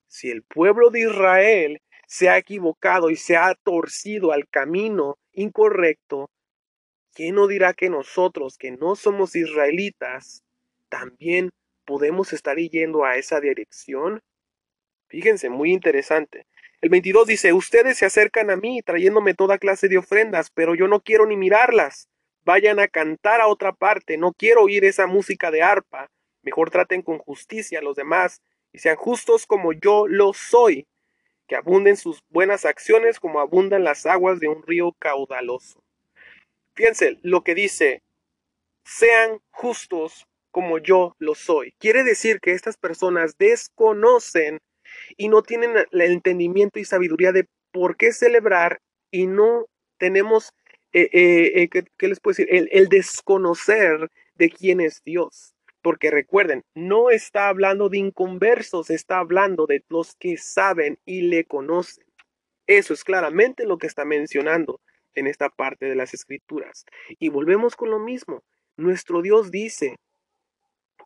Si 0.08 0.30
el 0.30 0.44
pueblo 0.44 0.90
de 0.90 1.02
Israel 1.02 1.82
se 2.08 2.30
ha 2.30 2.38
equivocado 2.38 3.10
y 3.10 3.16
se 3.16 3.36
ha 3.38 3.56
torcido 3.56 4.32
al 4.32 4.48
camino 4.48 5.18
incorrecto, 5.32 6.30
¿quién 7.14 7.36
no 7.36 7.48
dirá 7.48 7.74
que 7.74 7.90
nosotros, 7.90 8.58
que 8.58 8.72
no 8.72 8.96
somos 8.96 9.36
israelitas, 9.36 10.44
también 10.90 11.50
podemos 11.86 12.34
estar 12.34 12.58
yendo 12.58 13.06
a 13.06 13.16
esa 13.16 13.40
dirección? 13.40 14.22
Fíjense, 15.08 15.50
muy 15.50 15.72
interesante. 15.72 16.46
El 16.82 16.90
22 16.90 17.28
dice, 17.28 17.54
ustedes 17.54 17.98
se 17.98 18.06
acercan 18.06 18.50
a 18.50 18.56
mí 18.56 18.82
trayéndome 18.82 19.34
toda 19.34 19.58
clase 19.58 19.88
de 19.88 19.98
ofrendas, 19.98 20.52
pero 20.54 20.76
yo 20.76 20.88
no 20.88 21.02
quiero 21.02 21.26
ni 21.26 21.38
mirarlas. 21.38 22.08
Vayan 22.44 22.80
a 22.80 22.88
cantar 22.88 23.40
a 23.40 23.48
otra 23.48 23.72
parte, 23.72 24.18
no 24.18 24.34
quiero 24.34 24.64
oír 24.64 24.84
esa 24.84 25.08
música 25.08 25.52
de 25.52 25.62
arpa 25.62 26.10
Mejor 26.44 26.70
traten 26.70 27.02
con 27.02 27.20
justicia 27.20 27.80
a 27.80 27.82
los 27.82 27.96
demás 27.96 28.42
y 28.74 28.80
sean 28.80 28.96
justos 28.96 29.46
como 29.46 29.74
yo 29.74 30.08
lo 30.08 30.34
soy. 30.34 30.88
Que 31.48 31.56
abunden 31.56 31.98
sus 31.98 32.24
buenas 32.30 32.66
acciones 32.66 33.20
como 33.20 33.40
abundan 33.40 33.84
las 33.84 34.06
aguas 34.06 34.40
de 34.40 34.48
un 34.48 34.64
río 34.64 34.94
caudaloso. 35.00 35.84
Fíjense 36.74 37.20
lo 37.22 37.44
que 37.44 37.56
dice, 37.56 38.02
sean 38.86 39.40
justos 39.50 40.26
como 40.52 40.78
yo 40.78 41.16
lo 41.20 41.36
soy. 41.36 41.74
Quiere 41.80 42.04
decir 42.04 42.40
que 42.40 42.54
estas 42.54 42.78
personas 42.78 43.38
desconocen 43.38 44.60
y 45.18 45.30
no 45.30 45.42
tienen 45.42 45.74
el 45.92 46.02
entendimiento 46.02 46.80
y 46.80 46.86
sabiduría 46.86 47.32
de 47.32 47.48
por 47.72 47.98
qué 47.98 48.12
celebrar 48.12 48.82
y 49.10 49.28
no 49.28 49.66
tenemos, 49.98 50.54
eh, 50.94 51.10
eh, 51.14 51.64
eh 51.64 51.70
¿qué, 51.70 52.08
les 52.08 52.20
puedo 52.20 52.34
decir? 52.36 52.48
El, 52.54 52.70
el 52.72 52.90
desconocer 52.90 54.10
de 54.36 54.50
quién 54.50 54.82
es 54.82 55.02
Dios. 55.04 55.54
Porque 55.82 56.12
recuerden, 56.12 56.64
no 56.76 57.10
está 57.10 57.48
hablando 57.48 57.90
de 57.90 57.98
inconversos, 57.98 58.90
está 58.90 59.20
hablando 59.20 59.66
de 59.66 59.84
los 59.90 60.16
que 60.16 60.38
saben 60.38 61.00
y 61.06 61.22
le 61.22 61.46
conocen. 61.46 62.06
Eso 62.68 62.94
es 62.94 63.04
claramente 63.04 63.66
lo 63.66 63.78
que 63.78 63.88
está 63.88 64.06
mencionando 64.06 64.80
en 65.14 65.28
esta 65.28 65.50
parte 65.50 65.88
de 65.88 65.96
las 65.96 66.14
escrituras. 66.14 66.86
Y 67.20 67.30
volvemos 67.30 67.76
con 67.76 67.90
lo 67.90 68.00
mismo. 68.00 68.44
Nuestro 68.78 69.22
Dios 69.22 69.52
dice 69.52 69.98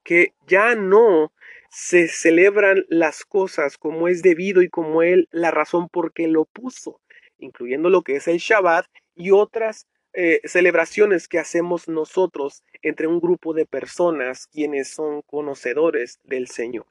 que 0.04 0.34
ya 0.46 0.76
no 0.76 1.34
se 1.70 2.08
celebran 2.08 2.86
las 2.88 3.26
cosas 3.26 3.78
como 3.78 4.08
es 4.08 4.22
debido 4.22 4.62
y 4.62 4.70
como 4.70 5.02
Él, 5.02 5.28
la 5.32 5.52
razón 5.52 5.90
por 5.90 6.14
qué 6.14 6.28
lo 6.28 6.46
puso, 6.46 7.02
incluyendo 7.38 7.90
lo 7.90 8.04
que 8.04 8.16
es 8.18 8.28
el 8.28 8.38
Shabbat 8.38 8.86
y 9.16 9.32
otras 9.32 9.88
eh, 10.18 10.40
celebraciones 10.46 11.28
que 11.28 11.40
hacemos 11.40 11.90
nosotros 11.90 12.64
entre 12.82 13.06
un 13.06 13.20
grupo 13.20 13.54
de 13.54 13.66
personas 13.66 14.48
quienes 14.48 14.88
son 14.88 15.22
conocedores 15.24 16.22
del 16.24 16.48
Señor. 16.48 16.88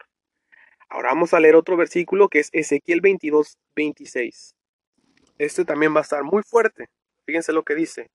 Ahora 0.91 1.09
vamos 1.09 1.33
a 1.33 1.41
leer 1.41 1.57
otro 1.57 1.79
versículo 1.79 2.29
que 2.29 2.41
es 2.41 2.51
Ezequiel 2.53 3.01
22, 3.01 3.57
26. 3.75 4.55
Este 5.39 5.65
también 5.65 5.95
va 5.95 6.01
a 6.01 6.03
estar 6.03 6.23
muy 6.23 6.43
fuerte. 6.43 6.91
Fíjense 7.25 7.55
lo 7.55 7.63
que 7.63 7.75
dice. 7.75 8.11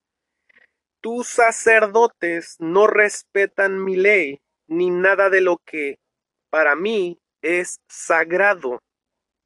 Tus 1.01 1.27
sacerdotes 1.27 2.57
no 2.59 2.85
respetan 2.85 3.83
mi 3.83 3.95
ley, 3.95 4.39
ni 4.67 4.91
nada 4.91 5.31
de 5.31 5.41
lo 5.41 5.57
que 5.65 5.97
para 6.51 6.75
mí 6.75 7.17
es 7.41 7.79
sagrado. 7.87 8.79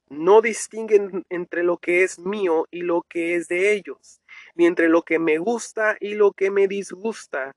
No 0.10 0.42
distinguen 0.42 1.24
entre 1.30 1.64
lo 1.64 1.78
que 1.78 2.04
es 2.04 2.20
mío 2.20 2.68
y 2.70 2.82
lo 2.82 3.04
que 3.04 3.36
es 3.36 3.48
de 3.48 3.72
ellos 3.72 4.20
ni 4.56 4.66
entre 4.66 4.90
lo 4.90 5.04
que 5.04 5.20
me 5.20 5.38
gusta 5.38 5.98
y 6.00 6.16
lo 6.16 6.32
que 6.32 6.52
me 6.52 6.68
disgusta. 6.68 7.52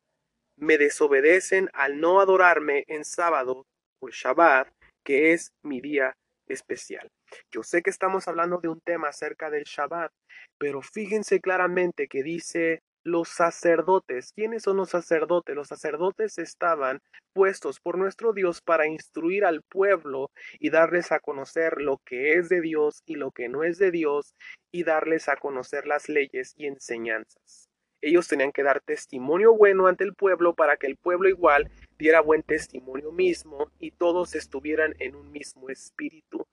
Me 0.58 0.78
desobedecen 0.78 1.68
al 1.72 2.00
no 2.00 2.20
adorarme 2.20 2.84
en 2.88 3.04
sábado 3.04 3.66
o 4.00 4.08
Shabbat, 4.08 4.68
que 5.04 5.32
es 5.32 5.52
mi 5.62 5.80
día 5.80 6.14
especial. 6.48 7.08
Yo 7.50 7.62
sé 7.62 7.82
que 7.82 7.90
estamos 7.90 8.28
hablando 8.28 8.58
de 8.58 8.68
un 8.68 8.80
tema 8.80 9.08
acerca 9.08 9.50
del 9.50 9.64
Shabbat, 9.64 10.12
pero 10.58 10.80
fíjense 10.82 11.40
claramente 11.40 12.08
que 12.08 12.22
dice 12.22 12.80
los 13.06 13.28
sacerdotes. 13.28 14.32
¿Quiénes 14.32 14.64
son 14.64 14.78
los 14.78 14.90
sacerdotes? 14.90 15.54
Los 15.54 15.68
sacerdotes 15.68 16.38
estaban 16.38 17.00
puestos 17.32 17.78
por 17.78 17.96
nuestro 17.96 18.32
Dios 18.32 18.60
para 18.60 18.88
instruir 18.88 19.44
al 19.44 19.62
pueblo 19.62 20.32
y 20.58 20.70
darles 20.70 21.12
a 21.12 21.20
conocer 21.20 21.80
lo 21.80 21.98
que 21.98 22.34
es 22.34 22.48
de 22.48 22.60
Dios 22.60 23.02
y 23.06 23.14
lo 23.14 23.30
que 23.30 23.48
no 23.48 23.62
es 23.62 23.78
de 23.78 23.92
Dios 23.92 24.34
y 24.72 24.82
darles 24.82 25.28
a 25.28 25.36
conocer 25.36 25.86
las 25.86 26.08
leyes 26.08 26.52
y 26.56 26.66
enseñanzas. 26.66 27.70
Ellos 28.02 28.26
tenían 28.26 28.50
que 28.50 28.64
dar 28.64 28.80
testimonio 28.80 29.54
bueno 29.54 29.86
ante 29.86 30.02
el 30.02 30.14
pueblo 30.14 30.54
para 30.54 30.76
que 30.76 30.88
el 30.88 30.96
pueblo 30.96 31.28
igual 31.28 31.70
diera 31.98 32.20
buen 32.20 32.42
testimonio 32.42 33.12
mismo 33.12 33.70
y 33.78 33.92
todos 33.92 34.34
estuvieran 34.34 34.96
en 34.98 35.14
un 35.14 35.30
mismo 35.30 35.70
espíritu 35.70 36.44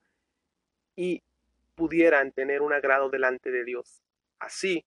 y 0.96 1.24
pudieran 1.74 2.32
tener 2.32 2.62
un 2.62 2.74
agrado 2.74 3.10
delante 3.10 3.50
de 3.50 3.64
Dios. 3.64 4.04
Así, 4.40 4.86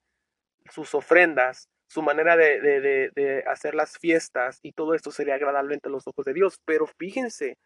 sus 0.71 0.95
ofrendas, 0.95 1.69
su 1.89 2.03
manera 2.03 2.37
de, 2.37 3.45
hacer 3.47 3.75
las 3.75 3.99
fiestas 3.99 4.59
y 4.63 4.73
todo 4.73 4.95
esto 4.95 5.11
sería 5.11 5.35
agradable 5.35 5.75
ante 5.75 5.89
los 5.89 6.07
ojos 6.07 6.25
de 6.25 6.35
Dios. 6.35 6.61
Pero 6.65 6.87
fíjense, 6.87 7.59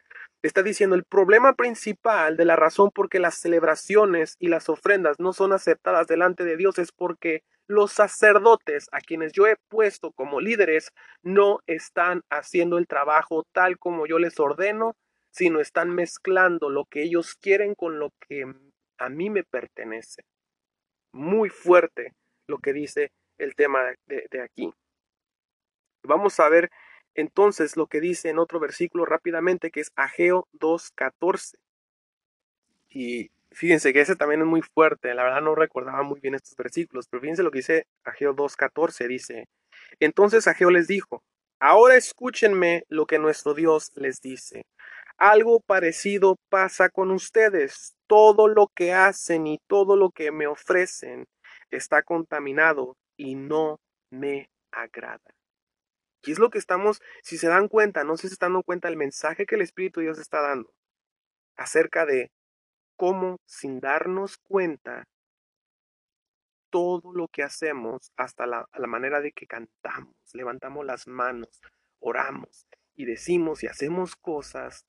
está 0.42 0.62
diciendo 0.62 0.96
el 0.96 1.04
problema 1.04 1.54
principal 1.54 2.36
de 2.36 2.44
la 2.44 2.56
razón 2.56 2.90
por 2.90 3.08
qué 3.08 3.18
las 3.18 3.36
celebraciones 3.36 4.36
y 4.38 4.48
las 4.48 4.68
ofrendas 4.68 5.18
no 5.18 5.32
son 5.32 5.52
aceptadas 5.52 6.06
delante 6.06 6.44
de 6.44 6.56
Dios 6.56 6.78
es 6.78 6.92
porque 6.92 7.42
los 7.66 7.92
sacerdotes 7.92 8.88
a 8.92 9.00
quienes 9.00 9.32
yo 9.32 9.46
he 9.46 9.56
puesto 9.68 10.12
como 10.12 10.40
líderes 10.40 10.90
no 11.22 11.60
están 11.66 12.22
haciendo 12.28 12.78
el 12.78 12.88
trabajo 12.88 13.44
tal 13.52 13.78
como 13.78 14.06
yo 14.06 14.18
les 14.18 14.40
ordeno 14.40 14.96
sino 15.30 15.60
están 15.60 15.90
mezclando 15.90 16.68
lo 16.68 16.84
que 16.86 17.02
ellos 17.02 17.36
quieren 17.36 17.76
con 17.76 18.00
lo 18.00 18.10
que 18.26 18.44
a 18.98 19.08
mí 19.08 19.30
me 19.30 19.44
pertenece. 19.44 20.24
Muy 21.12 21.48
fuerte 21.48 22.12
lo 22.50 22.58
que 22.58 22.72
dice 22.72 23.12
el 23.38 23.54
tema 23.54 23.94
de, 24.06 24.42
aquí. 24.42 24.72
Vamos 26.02 26.38
a 26.40 26.48
ver 26.48 26.70
entonces 27.14 27.76
lo 27.76 27.86
que 27.86 28.00
dice 28.00 28.28
en 28.28 28.38
otro 28.38 28.60
versículo 28.60 29.04
rápidamente, 29.04 29.70
que 29.70 29.80
es 29.80 29.92
Ageo 29.96 30.46
2.14. 30.52 31.54
Y 32.90 33.30
fíjense 33.50 33.92
que 33.92 34.00
ese 34.00 34.16
también 34.16 34.42
es 34.42 34.46
muy 34.46 34.62
fuerte, 34.62 35.14
la 35.14 35.24
verdad 35.24 35.40
no 35.40 35.54
recordaba 35.54 36.02
muy 36.02 36.20
bien 36.20 36.34
estos 36.34 36.56
versículos, 36.56 37.06
pero 37.08 37.20
fíjense 37.20 37.42
lo 37.42 37.50
que 37.50 37.58
dice 37.58 37.86
Ageo 38.04 38.34
2.14, 38.34 39.06
dice, 39.08 39.48
entonces 40.00 40.46
Ageo 40.46 40.70
les 40.70 40.86
dijo, 40.88 41.22
ahora 41.60 41.96
escúchenme 41.96 42.84
lo 42.88 43.06
que 43.06 43.18
nuestro 43.18 43.54
Dios 43.54 43.90
les 43.94 44.20
dice. 44.20 44.64
Algo 45.18 45.60
parecido 45.60 46.36
pasa 46.48 46.88
con 46.88 47.10
ustedes. 47.10 47.94
Todo 48.06 48.48
lo 48.48 48.68
que 48.74 48.94
hacen 48.94 49.46
y 49.46 49.58
todo 49.68 49.94
lo 49.94 50.10
que 50.10 50.32
me 50.32 50.46
ofrecen 50.46 51.26
está 51.70 52.02
contaminado 52.02 52.96
y 53.16 53.34
no 53.34 53.80
me 54.10 54.50
agrada. 54.70 55.34
¿Qué 56.22 56.32
es 56.32 56.38
lo 56.38 56.50
que 56.50 56.58
estamos, 56.58 57.00
si 57.22 57.38
se 57.38 57.48
dan 57.48 57.68
cuenta, 57.68 58.04
no 58.04 58.16
sé 58.16 58.22
si 58.22 58.28
se 58.28 58.34
están 58.34 58.52
dando 58.52 58.62
cuenta 58.62 58.88
el 58.88 58.96
mensaje 58.96 59.46
que 59.46 59.54
el 59.54 59.62
Espíritu 59.62 60.00
Dios 60.00 60.18
está 60.18 60.42
dando 60.42 60.72
acerca 61.56 62.06
de 62.06 62.30
cómo 62.96 63.38
sin 63.46 63.80
darnos 63.80 64.36
cuenta 64.38 65.04
todo 66.70 67.12
lo 67.12 67.28
que 67.28 67.42
hacemos, 67.42 68.12
hasta 68.16 68.46
la, 68.46 68.66
la 68.72 68.86
manera 68.86 69.20
de 69.20 69.32
que 69.32 69.46
cantamos, 69.46 70.14
levantamos 70.32 70.84
las 70.86 71.06
manos, 71.08 71.60
oramos 71.98 72.66
y 72.94 73.06
decimos 73.06 73.62
y 73.62 73.66
hacemos 73.66 74.14
cosas, 74.14 74.84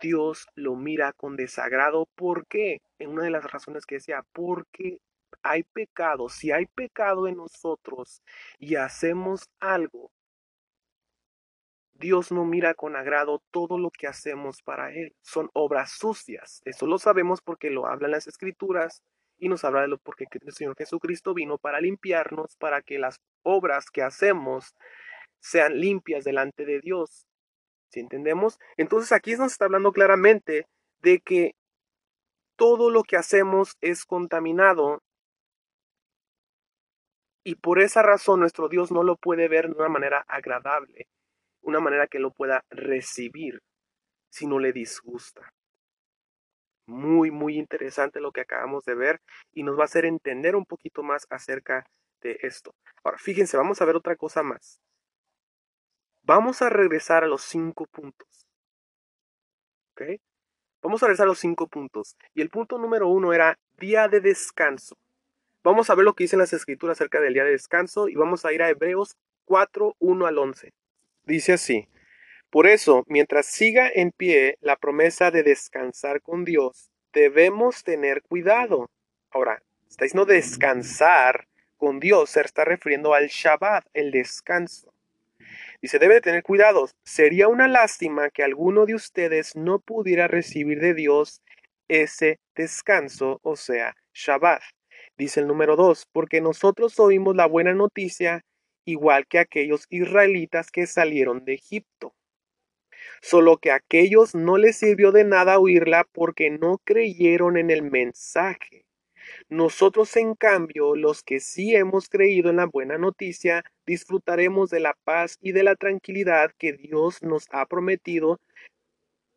Dios 0.00 0.46
lo 0.54 0.76
mira 0.76 1.12
con 1.12 1.36
desagrado. 1.36 2.06
¿Por 2.14 2.46
qué? 2.46 2.82
En 2.98 3.10
una 3.10 3.24
de 3.24 3.30
las 3.30 3.50
razones 3.50 3.86
que 3.86 3.96
decía, 3.96 4.22
porque 4.32 4.98
hay 5.44 5.62
pecado. 5.62 6.28
Si 6.28 6.50
hay 6.50 6.66
pecado 6.66 7.28
en 7.28 7.36
nosotros 7.36 8.22
y 8.58 8.74
hacemos 8.74 9.48
algo, 9.60 10.10
Dios 11.92 12.32
no 12.32 12.44
mira 12.44 12.74
con 12.74 12.96
agrado 12.96 13.40
todo 13.52 13.78
lo 13.78 13.90
que 13.90 14.08
hacemos 14.08 14.62
para 14.62 14.92
Él. 14.92 15.14
Son 15.22 15.50
obras 15.52 15.92
sucias. 15.92 16.60
Eso 16.64 16.86
lo 16.86 16.98
sabemos 16.98 17.40
porque 17.40 17.70
lo 17.70 17.86
hablan 17.86 18.10
las 18.10 18.26
escrituras 18.26 19.04
y 19.38 19.48
nos 19.48 19.64
habla 19.64 19.82
de 19.82 19.88
lo 19.88 19.98
porque 19.98 20.26
el 20.30 20.52
Señor 20.52 20.76
Jesucristo 20.76 21.34
vino 21.34 21.58
para 21.58 21.80
limpiarnos, 21.80 22.56
para 22.56 22.82
que 22.82 22.98
las 22.98 23.20
obras 23.42 23.90
que 23.90 24.02
hacemos 24.02 24.74
sean 25.40 25.78
limpias 25.78 26.24
delante 26.24 26.64
de 26.64 26.80
Dios. 26.80 27.28
¿Sí 27.90 28.00
entendemos? 28.00 28.58
Entonces 28.76 29.12
aquí 29.12 29.36
nos 29.36 29.52
está 29.52 29.66
hablando 29.66 29.92
claramente 29.92 30.66
de 31.00 31.20
que 31.20 31.54
todo 32.56 32.90
lo 32.90 33.02
que 33.02 33.16
hacemos 33.16 33.76
es 33.80 34.04
contaminado 34.04 35.03
y 37.44 37.56
por 37.56 37.78
esa 37.80 38.02
razón 38.02 38.40
nuestro 38.40 38.68
Dios 38.68 38.90
no 38.90 39.02
lo 39.02 39.16
puede 39.16 39.48
ver 39.48 39.68
de 39.68 39.74
una 39.74 39.88
manera 39.88 40.24
agradable, 40.26 41.06
una 41.60 41.78
manera 41.78 42.06
que 42.06 42.18
lo 42.18 42.30
pueda 42.30 42.64
recibir 42.70 43.60
si 44.30 44.46
no 44.46 44.58
le 44.58 44.72
disgusta. 44.72 45.52
Muy, 46.86 47.30
muy 47.30 47.58
interesante 47.58 48.20
lo 48.20 48.32
que 48.32 48.40
acabamos 48.40 48.84
de 48.84 48.94
ver 48.94 49.20
y 49.52 49.62
nos 49.62 49.78
va 49.78 49.82
a 49.82 49.84
hacer 49.84 50.04
entender 50.06 50.56
un 50.56 50.64
poquito 50.64 51.02
más 51.02 51.26
acerca 51.30 51.86
de 52.20 52.38
esto. 52.42 52.74
Ahora, 53.02 53.18
fíjense, 53.18 53.56
vamos 53.56 53.80
a 53.80 53.84
ver 53.84 53.96
otra 53.96 54.16
cosa 54.16 54.42
más. 54.42 54.80
Vamos 56.22 56.62
a 56.62 56.70
regresar 56.70 57.24
a 57.24 57.26
los 57.26 57.42
cinco 57.42 57.86
puntos. 57.86 58.46
Vamos 60.82 61.02
a 61.02 61.06
regresar 61.06 61.24
a 61.24 61.28
los 61.28 61.38
cinco 61.38 61.66
puntos. 61.66 62.16
Y 62.34 62.40
el 62.40 62.50
punto 62.50 62.78
número 62.78 63.08
uno 63.08 63.32
era 63.32 63.58
día 63.78 64.08
de 64.08 64.20
descanso. 64.20 64.96
Vamos 65.64 65.88
a 65.88 65.94
ver 65.94 66.04
lo 66.04 66.12
que 66.12 66.24
dicen 66.24 66.40
las 66.40 66.52
escrituras 66.52 66.98
acerca 66.98 67.22
del 67.22 67.32
día 67.32 67.44
de 67.44 67.52
descanso 67.52 68.10
y 68.10 68.16
vamos 68.16 68.44
a 68.44 68.52
ir 68.52 68.62
a 68.62 68.68
Hebreos 68.68 69.16
4, 69.46 69.96
1 69.98 70.26
al 70.26 70.36
11. 70.36 70.74
Dice 71.24 71.54
así. 71.54 71.88
Por 72.50 72.66
eso, 72.66 73.02
mientras 73.06 73.46
siga 73.46 73.90
en 73.92 74.12
pie 74.12 74.58
la 74.60 74.76
promesa 74.76 75.30
de 75.30 75.42
descansar 75.42 76.20
con 76.20 76.44
Dios, 76.44 76.90
debemos 77.14 77.82
tener 77.82 78.20
cuidado. 78.20 78.90
Ahora, 79.30 79.62
está 79.88 80.04
diciendo 80.04 80.26
descansar 80.26 81.48
con 81.78 81.98
Dios, 81.98 82.28
se 82.28 82.42
está 82.42 82.66
refiriendo 82.66 83.14
al 83.14 83.28
Shabbat, 83.28 83.86
el 83.94 84.10
descanso. 84.10 84.92
Dice, 85.80 85.98
debe 85.98 86.20
tener 86.20 86.42
cuidado. 86.42 86.90
Sería 87.04 87.48
una 87.48 87.68
lástima 87.68 88.28
que 88.28 88.42
alguno 88.42 88.84
de 88.84 88.96
ustedes 88.96 89.56
no 89.56 89.78
pudiera 89.78 90.28
recibir 90.28 90.78
de 90.80 90.92
Dios 90.92 91.40
ese 91.88 92.38
descanso, 92.54 93.40
o 93.42 93.56
sea, 93.56 93.96
Shabbat. 94.12 94.60
Dice 95.16 95.40
el 95.40 95.46
número 95.46 95.76
2, 95.76 96.06
porque 96.12 96.40
nosotros 96.40 96.98
oímos 96.98 97.36
la 97.36 97.46
buena 97.46 97.74
noticia 97.74 98.44
igual 98.84 99.26
que 99.26 99.38
aquellos 99.38 99.86
israelitas 99.90 100.70
que 100.70 100.86
salieron 100.86 101.44
de 101.44 101.54
Egipto 101.54 102.14
solo 103.24 103.56
que 103.56 103.70
a 103.70 103.76
aquellos 103.76 104.34
no 104.34 104.58
les 104.58 104.76
sirvió 104.76 105.10
de 105.10 105.24
nada 105.24 105.58
oírla 105.58 106.06
porque 106.12 106.50
no 106.50 106.78
creyeron 106.84 107.56
en 107.56 107.70
el 107.70 107.82
mensaje. 107.82 108.84
Nosotros, 109.48 110.16
en 110.16 110.34
cambio, 110.34 110.94
los 110.94 111.22
que 111.22 111.40
sí 111.40 111.74
hemos 111.74 112.08
creído 112.08 112.50
en 112.50 112.56
la 112.56 112.66
buena 112.66 112.98
noticia, 112.98 113.64
disfrutaremos 113.86 114.68
de 114.68 114.80
la 114.80 114.94
paz 115.04 115.38
y 115.40 115.52
de 115.52 115.62
la 115.62 115.76
tranquilidad 115.76 116.50
que 116.58 116.74
Dios 116.74 117.22
nos 117.22 117.46
ha 117.50 117.64
prometido, 117.64 118.40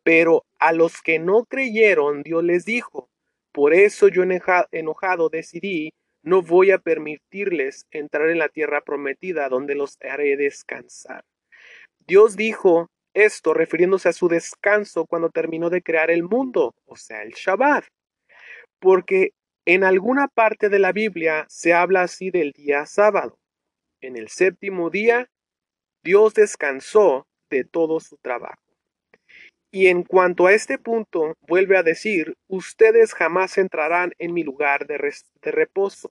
pero 0.02 0.44
a 0.58 0.72
los 0.72 1.00
que 1.00 1.18
no 1.18 1.44
creyeron, 1.44 2.22
Dios 2.22 2.44
les 2.44 2.66
dijo, 2.66 3.08
por 3.58 3.74
eso 3.74 4.06
yo 4.06 4.22
enojado 4.70 5.30
decidí, 5.30 5.90
no 6.22 6.42
voy 6.42 6.70
a 6.70 6.78
permitirles 6.78 7.88
entrar 7.90 8.30
en 8.30 8.38
la 8.38 8.48
tierra 8.48 8.82
prometida 8.82 9.48
donde 9.48 9.74
los 9.74 9.98
haré 10.00 10.36
descansar. 10.36 11.24
Dios 12.06 12.36
dijo 12.36 12.86
esto 13.14 13.54
refiriéndose 13.54 14.10
a 14.10 14.12
su 14.12 14.28
descanso 14.28 15.06
cuando 15.06 15.30
terminó 15.30 15.70
de 15.70 15.82
crear 15.82 16.08
el 16.08 16.22
mundo, 16.22 16.72
o 16.84 16.94
sea, 16.94 17.24
el 17.24 17.32
Shabbat. 17.32 17.84
Porque 18.78 19.32
en 19.66 19.82
alguna 19.82 20.28
parte 20.28 20.68
de 20.68 20.78
la 20.78 20.92
Biblia 20.92 21.44
se 21.48 21.74
habla 21.74 22.02
así 22.02 22.30
del 22.30 22.52
día 22.52 22.86
sábado. 22.86 23.40
En 24.00 24.16
el 24.16 24.28
séptimo 24.28 24.88
día, 24.88 25.26
Dios 26.04 26.32
descansó 26.32 27.26
de 27.50 27.64
todo 27.64 27.98
su 27.98 28.18
trabajo. 28.18 28.67
Y 29.70 29.88
en 29.88 30.02
cuanto 30.02 30.46
a 30.46 30.52
este 30.52 30.78
punto, 30.78 31.36
vuelve 31.46 31.76
a 31.76 31.82
decir, 31.82 32.36
ustedes 32.48 33.12
jamás 33.12 33.58
entrarán 33.58 34.12
en 34.18 34.32
mi 34.32 34.42
lugar 34.42 34.86
de, 34.86 34.98
reposo. 35.42 36.10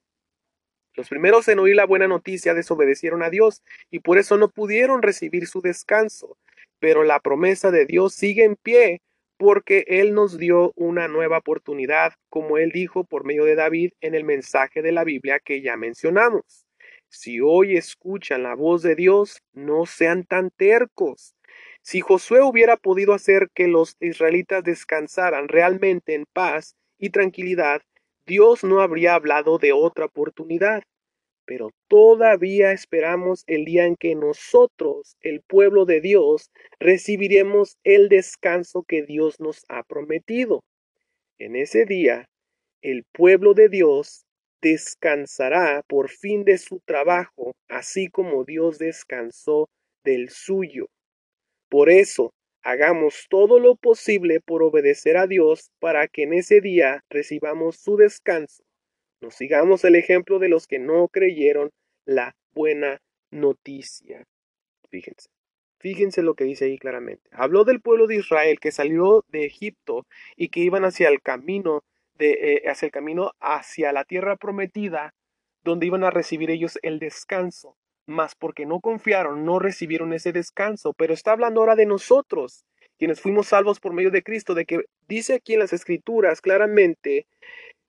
Los 0.94 1.10
primeros 1.10 1.48
en 1.48 1.60
oír 1.60 1.76
la 1.76 1.86
buena 1.86 2.08
noticia 2.08 2.54
desobedecieron 2.54 3.24
a 3.24 3.30
Dios 3.30 3.64
y 3.92 4.00
por 4.00 4.18
eso 4.18 4.38
no 4.38 4.50
pudieron 4.50 5.02
recibir 5.02 5.48
su 5.48 5.62
descanso 5.62 6.38
pero 6.80 7.04
la 7.04 7.20
promesa 7.20 7.72
de 7.72 7.86
Dios 7.86 8.14
sigue 8.14 8.44
en 8.44 8.56
pie 8.56 9.02
porque 9.38 9.86
Él 9.88 10.14
nos 10.14 10.38
dio 10.38 10.74
una 10.76 11.08
nueva 11.08 11.38
oportunidad, 11.40 12.14
como 12.30 12.58
Él 12.58 12.72
dijo 12.72 13.04
por 13.04 13.24
medio 13.24 13.46
de 13.46 13.56
David 13.56 13.92
en 14.02 14.16
el 14.16 14.24
mensaje 14.24 14.82
de 14.82 14.92
la 14.92 15.04
Biblia 15.04 15.40
que 15.40 15.62
ya 15.62 15.78
mencionamos. 15.78 16.66
Si 17.10 17.40
hoy 17.40 17.78
escuchan 17.78 18.44
la 18.44 18.56
voz 18.56 18.82
de 18.82 18.96
Dios, 18.96 19.42
no 19.54 19.86
sean 19.86 20.24
tan 20.26 20.50
tercos. 20.50 21.36
Si 21.88 22.02
Josué 22.02 22.42
hubiera 22.42 22.76
podido 22.76 23.14
hacer 23.14 23.48
que 23.56 23.70
los 23.70 23.96
israelitas 24.02 24.62
descansaran 24.62 25.48
realmente 25.48 26.16
en 26.16 26.26
paz 26.34 26.76
y 26.98 27.12
tranquilidad, 27.12 27.82
Dios 28.26 28.66
no 28.66 28.82
habría 28.82 29.14
hablado 29.16 29.58
de 29.58 29.72
otra 29.72 30.06
oportunidad 30.06 30.84
pero 31.48 31.72
todavía 31.88 32.74
esperamos 32.74 33.46
el 33.48 33.64
día 33.64 33.86
en 33.86 33.96
que 33.96 34.16
nosotros, 34.16 35.16
el 35.22 35.42
pueblo 35.42 35.86
de 35.86 36.02
Dios, 36.02 36.52
recibiremos 36.78 37.78
el 37.86 38.10
descanso 38.10 38.84
que 38.84 39.04
Dios 39.04 39.40
nos 39.40 39.64
ha 39.70 39.84
prometido. 39.84 40.66
En 41.40 41.56
ese 41.56 41.86
día, 41.86 42.26
el 42.82 43.06
pueblo 43.14 43.54
de 43.54 43.70
Dios 43.70 44.26
descansará 44.62 45.84
por 45.88 46.10
fin 46.10 46.44
de 46.44 46.58
su 46.58 46.82
trabajo, 46.84 47.54
así 47.70 48.10
como 48.10 48.44
Dios 48.44 48.78
descansó 48.78 49.70
del 50.04 50.30
suyo. 50.30 50.88
Por 51.70 51.90
eso, 51.90 52.34
hagamos 52.64 53.28
todo 53.30 53.60
lo 53.60 53.76
posible 53.76 54.40
por 54.42 54.64
obedecer 54.64 55.18
a 55.18 55.28
Dios 55.28 55.72
para 55.80 56.08
que 56.08 56.24
en 56.24 56.34
ese 56.34 56.62
día 56.62 57.04
recibamos 57.10 57.78
su 57.78 57.98
descanso 57.98 58.64
no 59.20 59.32
sigamos 59.32 59.84
el 59.84 59.96
ejemplo 59.96 60.40
de 60.40 60.50
los 60.50 60.68
que 60.68 60.80
no 60.80 61.08
creyeron 61.08 61.72
la 62.06 62.36
buena 62.54 63.02
noticia. 63.32 64.26
Fíjense. 64.90 65.30
Fíjense 65.80 66.22
lo 66.22 66.34
que 66.36 66.44
dice 66.44 66.66
ahí 66.66 66.78
claramente. 66.78 67.30
Habló 67.32 67.64
del 67.64 67.82
pueblo 67.82 68.08
de 68.08 68.16
Israel 68.16 68.60
que 68.60 68.72
salió 68.72 69.24
de 69.30 69.46
Egipto 69.46 70.08
y 70.36 70.50
que 70.50 70.62
iban 70.62 70.86
hacia 70.86 71.10
el 71.10 71.22
camino 71.22 71.84
de, 72.16 72.32
eh, 72.32 72.64
hacia 72.68 72.88
el 72.88 72.92
camino 72.92 73.32
hacia 73.40 73.92
la 73.92 74.04
tierra 74.04 74.38
prometida, 74.38 75.14
donde 75.64 75.86
iban 75.86 76.04
a 76.04 76.10
recibir 76.10 76.50
ellos 76.50 76.80
el 76.82 77.00
descanso. 77.00 77.77
Mas 78.08 78.34
porque 78.34 78.66
no 78.66 78.80
confiaron, 78.80 79.46
no 79.46 79.60
recibieron 79.60 80.14
ese 80.14 80.32
descanso. 80.32 80.94
Pero 80.94 81.14
está 81.14 81.34
hablando 81.34 81.60
ahora 81.60 81.76
de 81.76 81.86
nosotros, 81.86 82.66
quienes 82.98 83.22
fuimos 83.22 83.48
salvos 83.48 83.80
por 83.80 83.94
medio 83.94 84.10
de 84.10 84.24
Cristo, 84.24 84.56
de 84.56 84.66
que 84.66 84.86
dice 85.08 85.36
aquí 85.36 85.54
en 85.54 85.60
las 85.60 85.74
Escrituras 85.74 86.42
claramente 86.42 87.28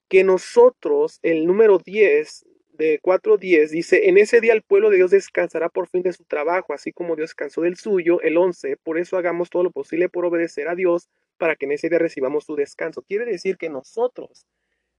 que 0.08 0.24
nosotros, 0.24 1.18
el 1.22 1.46
número 1.46 1.78
10 1.78 2.44
de 2.72 3.00
4.10 3.00 3.70
dice, 3.70 4.08
en 4.08 4.18
ese 4.18 4.40
día 4.40 4.52
el 4.52 4.62
pueblo 4.62 4.88
de 4.90 4.96
Dios 4.96 5.10
descansará 5.10 5.68
por 5.68 5.88
fin 5.88 6.02
de 6.02 6.12
su 6.12 6.24
trabajo, 6.24 6.72
así 6.72 6.92
como 6.92 7.16
Dios 7.16 7.30
descansó 7.30 7.62
del 7.62 7.76
suyo, 7.76 8.20
el 8.22 8.36
11, 8.36 8.76
por 8.82 8.98
eso 8.98 9.16
hagamos 9.16 9.50
todo 9.50 9.64
lo 9.64 9.70
posible 9.70 10.08
por 10.08 10.24
obedecer 10.24 10.68
a 10.68 10.74
Dios 10.74 11.08
para 11.38 11.56
que 11.56 11.66
en 11.66 11.72
ese 11.72 11.88
día 11.88 11.98
recibamos 11.98 12.44
su 12.44 12.56
descanso. 12.56 13.02
Quiere 13.02 13.24
decir 13.24 13.56
que 13.56 13.68
nosotros 13.68 14.46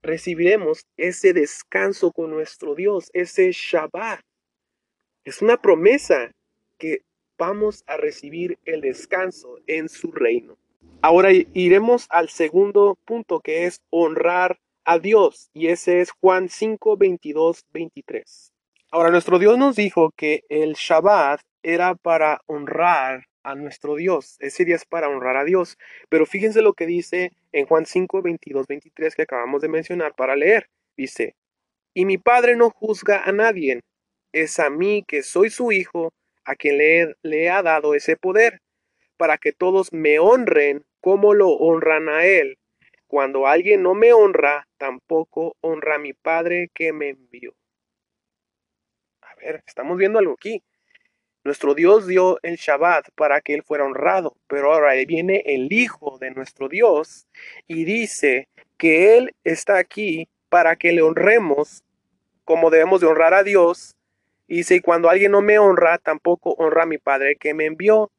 recibiremos 0.02 0.86
ese 0.98 1.34
descanso 1.34 2.12
con 2.12 2.32
nuestro 2.32 2.76
Dios, 2.76 3.10
ese 3.14 3.52
Shabbat. 3.52 4.22
Es 5.30 5.44
una 5.44 5.62
promesa 5.62 6.32
que 6.80 7.04
vamos 7.38 7.84
a 7.86 7.98
recibir 7.98 8.58
el 8.66 8.82
descanso 8.82 9.60
en 9.68 9.88
su 9.88 10.12
reino. 10.12 10.58
Ahora 11.04 11.30
iremos 11.54 12.08
al 12.10 12.30
segundo 12.30 12.98
punto 13.06 13.40
que 13.40 13.66
es 13.66 13.80
honrar 13.92 14.58
a 14.86 14.98
Dios. 14.98 15.52
Y 15.54 15.68
ese 15.68 16.02
es 16.02 16.10
Juan 16.20 16.50
5, 16.50 16.98
22, 16.98 17.64
23. 17.72 18.54
Ahora, 18.90 19.12
nuestro 19.12 19.38
Dios 19.38 19.56
nos 19.60 19.76
dijo 19.76 20.10
que 20.18 20.46
el 20.50 20.74
Shabbat 20.74 21.42
era 21.62 21.94
para 21.94 22.42
honrar 22.48 23.26
a 23.44 23.54
nuestro 23.54 23.98
Dios. 23.98 24.36
Ese 24.40 24.66
día 24.66 24.78
es 24.78 24.86
para 24.86 25.10
honrar 25.10 25.38
a 25.38 25.44
Dios. 25.44 25.78
Pero 26.10 26.26
fíjense 26.26 26.64
lo 26.64 26.74
que 26.74 26.88
dice 26.88 27.34
en 27.52 27.68
Juan 27.68 27.86
5, 27.86 28.24
22, 28.24 28.66
23 28.66 29.14
que 29.14 29.22
acabamos 29.22 29.62
de 29.62 29.70
mencionar 29.70 30.16
para 30.16 30.36
leer. 30.36 30.72
Dice, 30.98 31.36
y 31.94 32.06
mi 32.06 32.18
Padre 32.18 32.56
no 32.56 32.72
juzga 32.72 33.26
a 33.26 33.32
nadie. 33.32 33.82
Es 34.32 34.60
a 34.60 34.70
mí 34.70 35.04
que 35.08 35.24
soy 35.24 35.50
su 35.50 35.72
Hijo 35.72 36.14
a 36.46 36.56
quien 36.56 36.78
le, 37.22 37.50
ha 37.50 37.62
dado 37.62 37.94
ese 37.94 38.18
poder, 38.18 38.62
para 39.18 39.38
que 39.38 39.52
todos 39.52 39.94
me 39.94 40.20
honren 40.20 40.84
como 41.02 41.34
lo 41.34 41.50
honran 41.50 42.10
a 42.10 42.26
Él. 42.26 42.58
Cuando 43.08 43.48
alguien 43.48 43.84
no 43.84 43.94
me 43.94 44.14
honra, 44.14 44.68
tampoco 44.78 45.56
honra 45.62 45.96
a 45.96 46.00
mi 46.00 46.14
Padre 46.14 46.70
que 46.74 46.94
me 46.94 47.10
envió. 47.10 47.54
A 49.22 49.36
ver, 49.36 49.64
estamos 49.68 49.98
viendo 49.98 50.20
algo 50.20 50.34
aquí. 50.34 50.64
Nuestro 51.44 51.74
Dios 51.74 52.06
dio 52.06 52.38
el 52.44 52.58
Shabbat 52.58 53.10
para 53.16 53.42
que 53.42 53.54
Él 53.54 53.64
fuera 53.64 53.86
honrado, 53.86 54.36
pero 54.48 54.74
ahora 54.74 54.94
viene 55.06 55.44
el 55.46 55.72
Hijo 55.72 56.18
de 56.20 56.32
nuestro 56.32 56.68
Dios 56.68 57.28
y 57.68 57.86
dice 57.86 58.48
que 58.78 59.18
Él 59.18 59.36
está 59.44 59.78
aquí 59.78 60.28
para 60.50 60.76
que 60.76 60.92
le 60.92 61.02
honremos 61.02 61.84
como 62.44 62.70
debemos 62.70 63.02
de 63.02 63.08
honrar 63.08 63.34
a 63.34 63.44
Dios. 63.44 63.96
Y 64.50 64.58
dice, 64.58 64.82
cuando 64.82 65.12
alguien 65.12 65.32
no 65.32 65.44
me 65.44 65.60
honra, 65.60 66.00
tampoco 66.00 66.56
honra 66.58 66.84
a 66.84 66.88
mi 66.88 66.98
Padre 66.98 67.36
que 67.36 67.54
me 67.54 67.66
envió. 67.66 68.12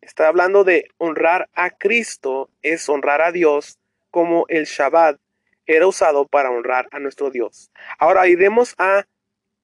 Está 0.00 0.26
hablando 0.26 0.64
de 0.64 0.88
honrar 0.98 1.48
a 1.54 1.70
Cristo, 1.70 2.50
es 2.62 2.88
honrar 2.88 3.22
a 3.22 3.30
Dios 3.30 3.78
como 4.10 4.46
el 4.48 4.64
Shabbat 4.64 5.16
era 5.64 5.86
usado 5.86 6.26
para 6.26 6.50
honrar 6.50 6.88
a 6.90 6.98
nuestro 6.98 7.30
Dios. 7.30 7.70
Ahora 8.00 8.26
iremos 8.26 8.74
a 8.78 9.06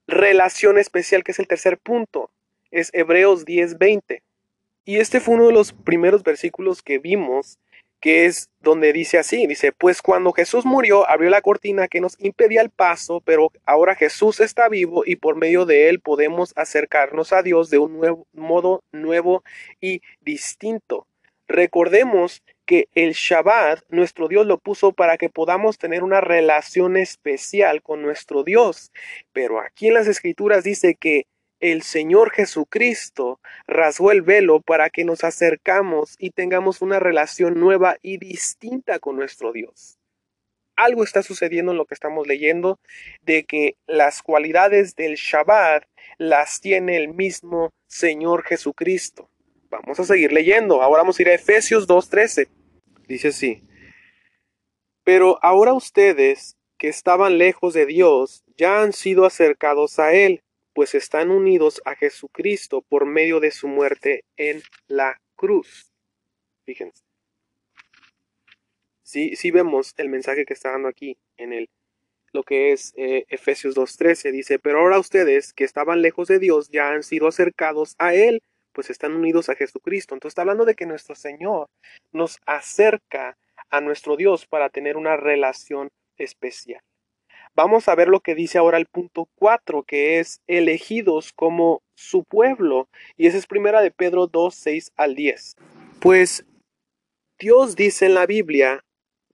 relación 0.07 0.79
especial, 0.79 1.25
que 1.25 1.33
es 1.33 1.41
el 1.41 1.49
tercer 1.49 1.77
punto. 1.77 2.31
Es 2.71 2.91
Hebreos 2.93 3.45
10:20. 3.45 4.23
Y 4.85 4.99
este 4.99 5.19
fue 5.19 5.35
uno 5.35 5.49
de 5.49 5.53
los 5.53 5.73
primeros 5.73 6.23
versículos 6.23 6.83
que 6.83 6.99
vimos, 6.99 7.59
que 8.03 8.27
es 8.27 8.51
donde 8.61 8.93
dice 8.93 9.17
así, 9.17 9.47
dice, 9.47 9.71
pues 9.71 10.03
cuando 10.03 10.33
Jesús 10.33 10.67
murió, 10.67 11.09
abrió 11.09 11.31
la 11.31 11.41
cortina 11.41 11.87
que 11.87 12.01
nos 12.01 12.19
impedía 12.19 12.61
el 12.61 12.69
paso, 12.69 13.23
pero 13.25 13.53
ahora 13.65 13.95
Jesús 13.95 14.41
está 14.41 14.69
vivo 14.69 15.05
y 15.07 15.15
por 15.15 15.37
medio 15.37 15.67
de 15.67 15.89
él 15.89 16.01
podemos 16.01 16.53
acercarnos 16.57 17.33
a 17.33 17.43
Dios 17.43 17.71
de 17.71 17.79
un 17.79 17.97
nuevo, 17.97 18.27
modo 18.33 18.83
nuevo 18.91 19.45
y 19.81 20.03
distinto. 20.21 21.07
Recordemos 21.47 22.43
que 22.67 22.89
el 22.97 23.13
Shabbat 23.13 23.85
nuestro 23.89 24.27
Dios 24.27 24.47
lo 24.47 24.59
puso 24.59 24.93
para 24.93 25.17
que 25.17 25.29
podamos 25.29 25.79
tener 25.79 26.03
una 26.03 26.21
relación 26.21 26.97
especial 26.97 27.83
con 27.83 28.03
nuestro 28.03 28.43
Dios. 28.43 28.91
Pero 29.33 29.61
aquí 29.61 29.89
en 29.89 29.95
las 29.95 30.09
escrituras 30.09 30.65
dice 30.65 30.97
que 30.97 31.27
el 31.63 31.83
Señor 31.83 32.33
Jesucristo 32.33 33.41
rasgó 33.69 34.11
el 34.11 34.21
velo 34.21 34.61
para 34.61 34.91
que 34.91 35.05
nos 35.05 35.23
acercamos 35.23 36.17
y 36.19 36.31
tengamos 36.31 36.83
una 36.83 36.99
relación 36.99 37.59
nueva 37.61 37.97
y 38.03 38.19
distinta 38.19 38.99
con 38.99 39.15
nuestro 39.15 39.53
Dios. 39.53 39.97
Algo 40.75 41.05
está 41.05 41.23
sucediendo 41.23 41.71
en 41.71 41.79
lo 41.79 41.87
que 41.87 41.95
estamos 41.95 42.27
leyendo 42.27 42.81
de 43.23 43.45
que 43.45 43.77
las 43.87 44.23
cualidades 44.23 44.97
del 44.97 45.15
Shabbat 45.15 45.85
las 46.19 46.61
tiene 46.61 46.97
el 46.97 47.15
mismo 47.15 47.71
Señor 47.87 48.43
Jesucristo. 48.43 49.31
Vamos 49.71 50.01
a 50.01 50.05
seguir 50.05 50.33
leyendo. 50.33 50.83
Ahora 50.83 51.03
vamos 51.03 51.19
a 51.19 51.23
ir 51.23 51.29
a 51.29 51.35
Efesios 51.35 51.87
2.13. 51.87 52.49
Dice 53.07 53.29
así. 53.29 53.63
Pero 55.05 55.39
ahora 55.43 55.75
ustedes 55.75 56.57
que 56.77 56.89
estaban 56.89 57.39
lejos 57.39 57.73
de 57.73 57.87
Dios 57.87 58.43
ya 58.57 58.83
han 58.83 58.93
sido 58.93 59.27
acercados 59.27 60.01
a 60.01 60.13
Él, 60.13 60.43
pues 60.75 60.95
están 60.95 61.31
unidos 61.31 61.83
a 61.85 61.95
Jesucristo 61.95 62.83
por 62.83 63.07
medio 63.07 63.41
de 63.41 63.51
su 63.51 63.69
muerte 63.69 64.25
en 64.37 64.63
la 64.87 65.21
cruz. 65.37 65.93
Fíjense. 66.65 67.03
Sí, 69.03 69.37
sí 69.37 69.51
vemos 69.51 69.93
el 69.97 70.09
mensaje 70.09 70.45
que 70.45 70.55
está 70.55 70.71
dando 70.71 70.89
aquí 70.89 71.19
en 71.37 71.53
el, 71.53 71.69
lo 72.33 72.43
que 72.45 72.73
es 72.73 72.95
eh, 72.97 73.25
Efesios 73.29 73.77
2.13. 73.77 74.31
Dice, 74.33 74.59
pero 74.59 74.81
ahora 74.81 74.99
ustedes 74.99 75.53
que 75.53 75.65
estaban 75.65 76.01
lejos 76.01 76.29
de 76.29 76.39
Dios 76.39 76.71
ya 76.71 76.91
han 76.91 77.03
sido 77.03 77.27
acercados 77.27 77.95
a 77.99 78.15
Él 78.15 78.43
pues 78.73 78.91
están 78.91 79.13
unidos 79.13 79.49
a 79.49 79.55
Jesucristo. 79.55 80.15
Entonces 80.15 80.33
está 80.33 80.43
hablando 80.43 80.65
de 80.65 80.75
que 80.75 80.87
nuestro 80.87 81.15
Señor 81.15 81.69
nos 82.11 82.39
acerca 82.47 83.37
a 83.71 83.81
nuestro 83.81 84.17
Dios 84.17 84.47
para 84.47 84.71
tener 84.71 84.97
una 84.97 85.17
relación 85.17 85.91
especial. 86.17 86.83
Vamos 87.55 87.89
a 87.89 87.95
ver 87.95 88.09
lo 88.09 88.21
que 88.21 88.35
dice 88.35 88.57
ahora 88.57 88.79
el 88.79 88.87
punto 88.87 89.29
4, 89.35 89.83
que 89.83 90.21
es 90.21 90.41
elegidos 90.47 91.33
como 91.33 91.83
su 91.95 92.25
pueblo. 92.25 92.89
Y 93.19 93.27
esa 93.27 93.37
es 93.37 93.47
primera 93.47 93.83
de 93.83 93.91
Pedro 93.91 94.27
2, 94.27 94.55
6 94.55 94.93
al 94.97 95.15
10. 95.15 95.57
Pues 96.01 96.47
Dios 97.39 97.77
dice 97.77 98.07
en 98.07 98.15
la 98.15 98.25
Biblia, 98.25 98.85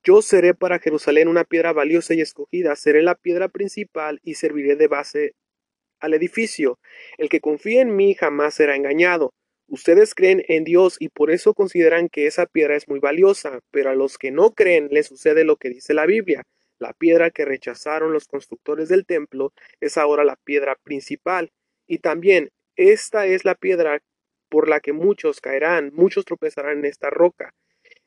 yo 0.03 0.21
seré 0.23 0.55
para 0.55 0.81
Jerusalén 0.81 1.29
una 1.29 1.45
piedra 1.45 1.73
valiosa 1.73 2.15
y 2.15 2.21
escogida, 2.21 2.75
seré 2.75 3.03
la 3.03 3.15
piedra 3.15 3.49
principal 3.49 4.21
y 4.25 4.35
serviré 4.35 4.75
de 4.75 4.89
base 4.89 5.35
al 6.01 6.15
edificio. 6.15 6.79
El 7.19 7.29
que 7.29 7.41
confía 7.41 7.83
en 7.83 7.95
mí 7.95 8.15
jamás 8.15 8.55
será 8.55 8.75
engañado. 8.75 9.31
Ustedes 9.69 10.15
creen 10.15 10.43
en 10.49 10.65
Dios 10.65 10.97
y 10.99 11.09
por 11.09 11.31
eso 11.31 11.53
consideran 11.55 12.09
que 12.09 12.27
esa 12.27 12.47
piedra 12.47 12.75
es 12.75 12.89
muy 12.89 13.01
valiosa, 13.01 13.61
pero 13.71 13.91
a 13.91 13.95
los 13.95 14.19
que 14.19 14.31
no 14.31 14.53
creen 14.53 14.89
les 14.91 15.07
sucede 15.07 15.45
lo 15.45 15.57
que 15.57 15.69
dice 15.69 15.95
la 15.95 16.07
Biblia. 16.07 16.43
La 16.79 16.93
piedra 16.93 17.31
que 17.31 17.45
rechazaron 17.45 18.12
los 18.12 18.27
constructores 18.27 18.88
del 18.88 19.05
templo 19.05 19.53
es 19.81 19.99
ahora 19.99 20.25
la 20.25 20.37
piedra 20.37 20.77
principal. 20.83 21.53
Y 21.87 21.99
también 21.99 22.51
esta 22.77 23.27
es 23.27 23.45
la 23.45 23.55
piedra 23.55 24.03
por 24.49 24.69
la 24.69 24.81
que 24.81 24.93
muchos 24.93 25.41
caerán, 25.41 25.91
muchos 25.93 26.25
tropezarán 26.25 26.79
en 26.79 26.85
esta 26.85 27.11
roca. 27.11 27.55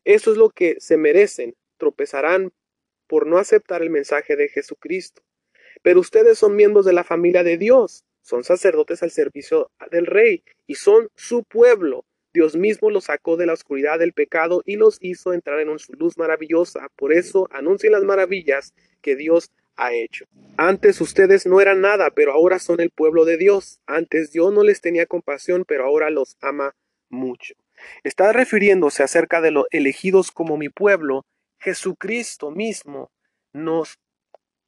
Eso 0.05 0.31
es 0.31 0.38
lo 0.38 0.49
que 0.49 0.77
se 0.79 0.97
merecen, 0.97 1.55
tropezarán 1.77 2.53
por 3.07 3.27
no 3.27 3.38
aceptar 3.38 3.81
el 3.81 3.89
mensaje 3.89 4.36
de 4.36 4.47
Jesucristo. 4.47 5.21
Pero 5.81 5.99
ustedes 5.99 6.38
son 6.38 6.55
miembros 6.55 6.86
de 6.86 6.93
la 6.93 7.03
familia 7.03 7.43
de 7.43 7.57
Dios, 7.57 8.05
son 8.21 8.43
sacerdotes 8.43 9.03
al 9.03 9.12
servicio 9.12 9.71
del 9.91 10.05
rey 10.05 10.43
y 10.67 10.75
son 10.75 11.10
su 11.15 11.43
pueblo. 11.43 12.05
Dios 12.33 12.55
mismo 12.55 12.89
los 12.89 13.05
sacó 13.05 13.37
de 13.37 13.45
la 13.45 13.53
oscuridad 13.53 13.99
del 13.99 14.13
pecado 14.13 14.61
y 14.65 14.77
los 14.77 14.97
hizo 15.01 15.33
entrar 15.33 15.59
en 15.59 15.77
su 15.79 15.93
luz 15.93 16.17
maravillosa. 16.17 16.87
Por 16.95 17.13
eso 17.13 17.47
anuncien 17.51 17.91
las 17.91 18.03
maravillas 18.03 18.73
que 19.01 19.15
Dios 19.15 19.51
ha 19.75 19.93
hecho. 19.93 20.25
Antes 20.57 21.01
ustedes 21.01 21.45
no 21.45 21.59
eran 21.59 21.81
nada, 21.81 22.11
pero 22.11 22.33
ahora 22.33 22.59
son 22.59 22.79
el 22.79 22.89
pueblo 22.89 23.25
de 23.25 23.37
Dios. 23.37 23.79
Antes 23.85 24.31
Dios 24.31 24.53
no 24.53 24.63
les 24.63 24.81
tenía 24.81 25.05
compasión, 25.05 25.65
pero 25.67 25.85
ahora 25.85 26.09
los 26.09 26.37
ama 26.41 26.75
mucho. 27.09 27.55
Está 28.03 28.31
refiriéndose 28.31 29.03
acerca 29.03 29.41
de 29.41 29.51
los 29.51 29.65
elegidos 29.71 30.31
como 30.31 30.57
mi 30.57 30.69
pueblo. 30.69 31.25
Jesucristo 31.59 32.51
mismo 32.51 33.11
nos 33.53 33.99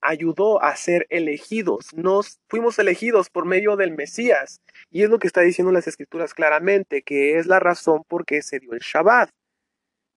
ayudó 0.03 0.61
a 0.61 0.75
ser 0.75 1.07
elegidos. 1.09 1.93
Nos 1.93 2.39
fuimos 2.47 2.79
elegidos 2.79 3.29
por 3.29 3.45
medio 3.45 3.75
del 3.75 3.95
Mesías. 3.95 4.61
Y 4.89 5.03
es 5.03 5.09
lo 5.09 5.19
que 5.19 5.27
está 5.27 5.41
diciendo 5.41 5.71
las 5.71 5.87
escrituras 5.87 6.33
claramente, 6.33 7.01
que 7.01 7.37
es 7.37 7.47
la 7.47 7.59
razón 7.59 8.03
por 8.07 8.25
qué 8.25 8.41
se 8.41 8.59
dio 8.59 8.73
el 8.73 8.79
Shabbat. 8.79 9.29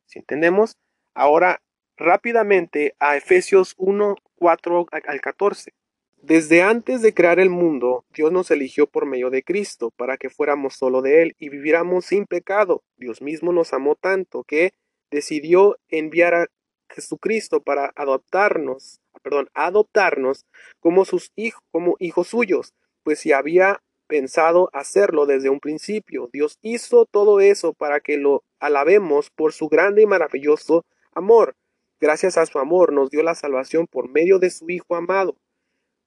Si 0.06 0.18
entendemos, 0.18 0.76
ahora 1.14 1.60
rápidamente 1.96 2.94
a 2.98 3.16
Efesios 3.16 3.74
1, 3.78 4.16
4 4.36 4.86
al 4.90 5.20
14. 5.20 5.72
Desde 6.16 6.62
antes 6.62 7.02
de 7.02 7.14
crear 7.14 7.38
el 7.38 7.50
mundo, 7.50 8.04
Dios 8.12 8.32
nos 8.32 8.50
eligió 8.50 8.86
por 8.86 9.06
medio 9.06 9.30
de 9.30 9.42
Cristo 9.42 9.92
para 9.96 10.16
que 10.16 10.30
fuéramos 10.30 10.74
solo 10.74 11.02
de 11.02 11.22
Él 11.22 11.36
y 11.38 11.50
viviéramos 11.50 12.06
sin 12.06 12.26
pecado. 12.26 12.82
Dios 12.96 13.22
mismo 13.22 13.52
nos 13.52 13.72
amó 13.72 13.94
tanto 13.94 14.42
que 14.44 14.72
decidió 15.10 15.76
enviar 15.88 16.34
a 16.34 16.46
Jesucristo 16.88 17.60
para 17.60 17.92
adoptarnos 17.96 19.00
perdón, 19.26 19.48
adoptarnos 19.54 20.46
como 20.78 21.04
sus 21.04 21.32
hijos, 21.34 21.60
como 21.72 21.96
hijos 21.98 22.28
suyos, 22.28 22.74
pues 23.02 23.18
si 23.18 23.32
había 23.32 23.82
pensado 24.06 24.70
hacerlo 24.72 25.26
desde 25.26 25.50
un 25.50 25.58
principio. 25.58 26.30
Dios 26.32 26.58
hizo 26.62 27.06
todo 27.06 27.40
eso 27.40 27.72
para 27.72 27.98
que 27.98 28.18
lo 28.18 28.44
alabemos 28.60 29.30
por 29.30 29.52
su 29.52 29.68
grande 29.68 30.02
y 30.02 30.06
maravilloso 30.06 30.84
amor. 31.12 31.56
Gracias 31.98 32.38
a 32.38 32.46
su 32.46 32.60
amor 32.60 32.92
nos 32.92 33.10
dio 33.10 33.24
la 33.24 33.34
salvación 33.34 33.88
por 33.88 34.08
medio 34.08 34.38
de 34.38 34.50
su 34.50 34.70
Hijo 34.70 34.94
amado. 34.94 35.34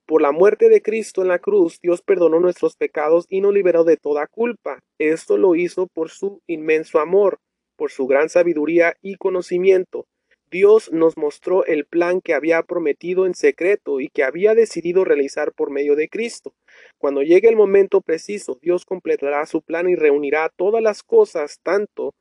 Por 0.05 0.21
la 0.21 0.31
muerte 0.31 0.69
de 0.69 0.81
Cristo 0.81 1.21
en 1.21 1.27
la 1.27 1.39
cruz, 1.39 1.79
Dios 1.81 2.01
perdonó 2.01 2.39
nuestros 2.39 2.77
pecados 2.77 3.25
y 3.27 3.41
nos 3.41 3.53
liberó 3.53 3.83
de 3.83 3.97
toda 3.97 4.27
culpa. 4.27 4.79
Esto 4.97 5.37
lo 5.37 5.55
hizo 5.55 5.87
por 5.87 6.09
su 6.09 6.41
inmenso 6.47 6.99
amor, 6.99 7.39
por 7.75 7.91
su 7.91 8.07
gran 8.07 8.29
sabiduría 8.29 8.95
y 9.01 9.15
conocimiento. 9.15 10.05
Dios 10.51 10.91
nos 10.91 11.17
mostró 11.17 11.65
el 11.65 11.85
plan 11.85 12.21
que 12.21 12.33
había 12.33 12.63
prometido 12.63 13.25
en 13.25 13.35
secreto 13.35 13.99
y 13.99 14.09
que 14.09 14.23
había 14.23 14.55
decidido 14.55 15.05
realizar 15.05 15.51
por 15.51 15.69
medio 15.69 15.95
de 15.95 16.09
Cristo. 16.09 16.53
Cuando 16.97 17.21
llegue 17.21 17.49
el 17.49 17.55
momento 17.55 18.01
preciso, 18.01 18.57
Dios 18.61 18.85
completará 18.85 19.45
su 19.45 19.61
plan 19.61 19.89
y 19.89 19.95
reunirá 19.95 20.49
todas 20.49 20.81
las 20.81 21.03
cosas, 21.03 21.59
tanto 21.61 22.15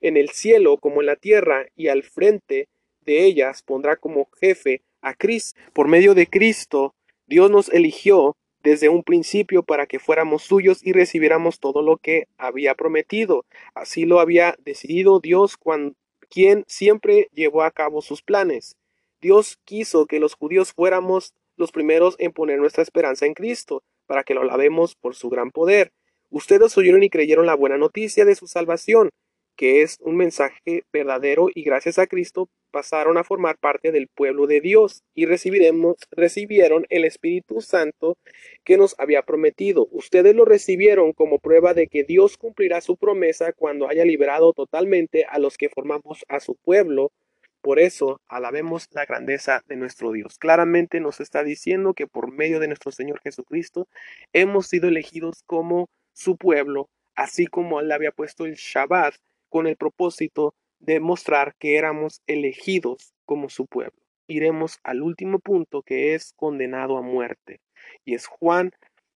en 0.00 0.16
el 0.16 0.30
cielo 0.30 0.78
como 0.78 1.00
en 1.00 1.06
la 1.06 1.16
tierra, 1.16 1.66
y 1.76 1.88
al 1.88 2.02
frente 2.02 2.68
de 3.02 3.24
ellas 3.24 3.62
pondrá 3.62 3.96
como 3.96 4.28
jefe 4.40 4.82
a 5.00 5.14
Cristo. 5.14 5.60
Por 5.72 5.88
medio 5.88 6.14
de 6.14 6.26
Cristo, 6.26 6.94
Dios 7.26 7.50
nos 7.50 7.68
eligió 7.68 8.36
desde 8.62 8.88
un 8.88 9.02
principio 9.02 9.62
para 9.62 9.86
que 9.86 9.98
fuéramos 9.98 10.42
suyos 10.42 10.84
y 10.84 10.92
recibiéramos 10.92 11.60
todo 11.60 11.82
lo 11.82 11.98
que 11.98 12.28
había 12.38 12.74
prometido. 12.74 13.44
Así 13.74 14.06
lo 14.06 14.20
había 14.20 14.56
decidido 14.64 15.20
Dios 15.20 15.58
cuando 15.58 15.94
quien 16.24 16.64
siempre 16.66 17.28
llevó 17.32 17.62
a 17.62 17.70
cabo 17.70 18.02
sus 18.02 18.22
planes. 18.22 18.76
Dios 19.20 19.58
quiso 19.64 20.06
que 20.06 20.20
los 20.20 20.34
judíos 20.34 20.72
fuéramos 20.72 21.34
los 21.56 21.72
primeros 21.72 22.16
en 22.18 22.32
poner 22.32 22.58
nuestra 22.58 22.82
esperanza 22.82 23.26
en 23.26 23.34
Cristo, 23.34 23.82
para 24.06 24.24
que 24.24 24.34
lo 24.34 24.42
alabemos 24.42 24.96
por 24.96 25.14
su 25.14 25.28
gran 25.30 25.50
poder. 25.50 25.92
Ustedes 26.30 26.76
oyeron 26.76 27.02
y 27.02 27.10
creyeron 27.10 27.46
la 27.46 27.54
buena 27.54 27.78
noticia 27.78 28.24
de 28.24 28.34
su 28.34 28.46
salvación, 28.46 29.10
que 29.56 29.82
es 29.82 29.98
un 30.00 30.16
mensaje 30.16 30.84
verdadero 30.92 31.48
y 31.54 31.62
gracias 31.62 31.98
a 31.98 32.06
Cristo 32.06 32.48
pasaron 32.74 33.18
a 33.18 33.22
formar 33.22 33.56
parte 33.56 33.92
del 33.92 34.08
pueblo 34.08 34.48
de 34.48 34.60
Dios 34.60 35.04
y 35.14 35.26
recibiremos, 35.26 35.94
recibieron 36.10 36.86
el 36.88 37.04
Espíritu 37.04 37.60
Santo 37.60 38.18
que 38.64 38.76
nos 38.76 38.96
había 38.98 39.22
prometido. 39.22 39.86
Ustedes 39.92 40.34
lo 40.34 40.44
recibieron 40.44 41.12
como 41.12 41.38
prueba 41.38 41.72
de 41.72 41.86
que 41.86 42.02
Dios 42.02 42.36
cumplirá 42.36 42.80
su 42.80 42.96
promesa 42.96 43.52
cuando 43.52 43.88
haya 43.88 44.04
liberado 44.04 44.52
totalmente 44.52 45.24
a 45.24 45.38
los 45.38 45.56
que 45.56 45.68
formamos 45.68 46.24
a 46.26 46.40
su 46.40 46.56
pueblo. 46.56 47.12
Por 47.60 47.78
eso 47.78 48.20
alabemos 48.26 48.88
la 48.90 49.06
grandeza 49.06 49.62
de 49.68 49.76
nuestro 49.76 50.10
Dios. 50.10 50.36
Claramente 50.40 50.98
nos 50.98 51.20
está 51.20 51.44
diciendo 51.44 51.94
que 51.94 52.08
por 52.08 52.32
medio 52.32 52.58
de 52.58 52.66
nuestro 52.66 52.90
Señor 52.90 53.20
Jesucristo 53.20 53.86
hemos 54.32 54.66
sido 54.66 54.88
elegidos 54.88 55.44
como 55.46 55.88
su 56.12 56.36
pueblo, 56.36 56.88
así 57.14 57.46
como 57.46 57.78
Él 57.78 57.92
había 57.92 58.10
puesto 58.10 58.46
el 58.46 58.56
Shabbat 58.56 59.14
con 59.48 59.68
el 59.68 59.76
propósito 59.76 60.56
demostrar 60.84 61.54
que 61.58 61.76
éramos 61.76 62.20
elegidos 62.26 63.14
como 63.24 63.48
su 63.48 63.66
pueblo. 63.66 63.98
Iremos 64.26 64.78
al 64.82 65.02
último 65.02 65.38
punto 65.38 65.82
que 65.82 66.14
es 66.14 66.32
condenado 66.36 66.96
a 66.96 67.02
muerte. 67.02 67.60
Y 68.04 68.14
es 68.14 68.26
Juan 68.26 68.72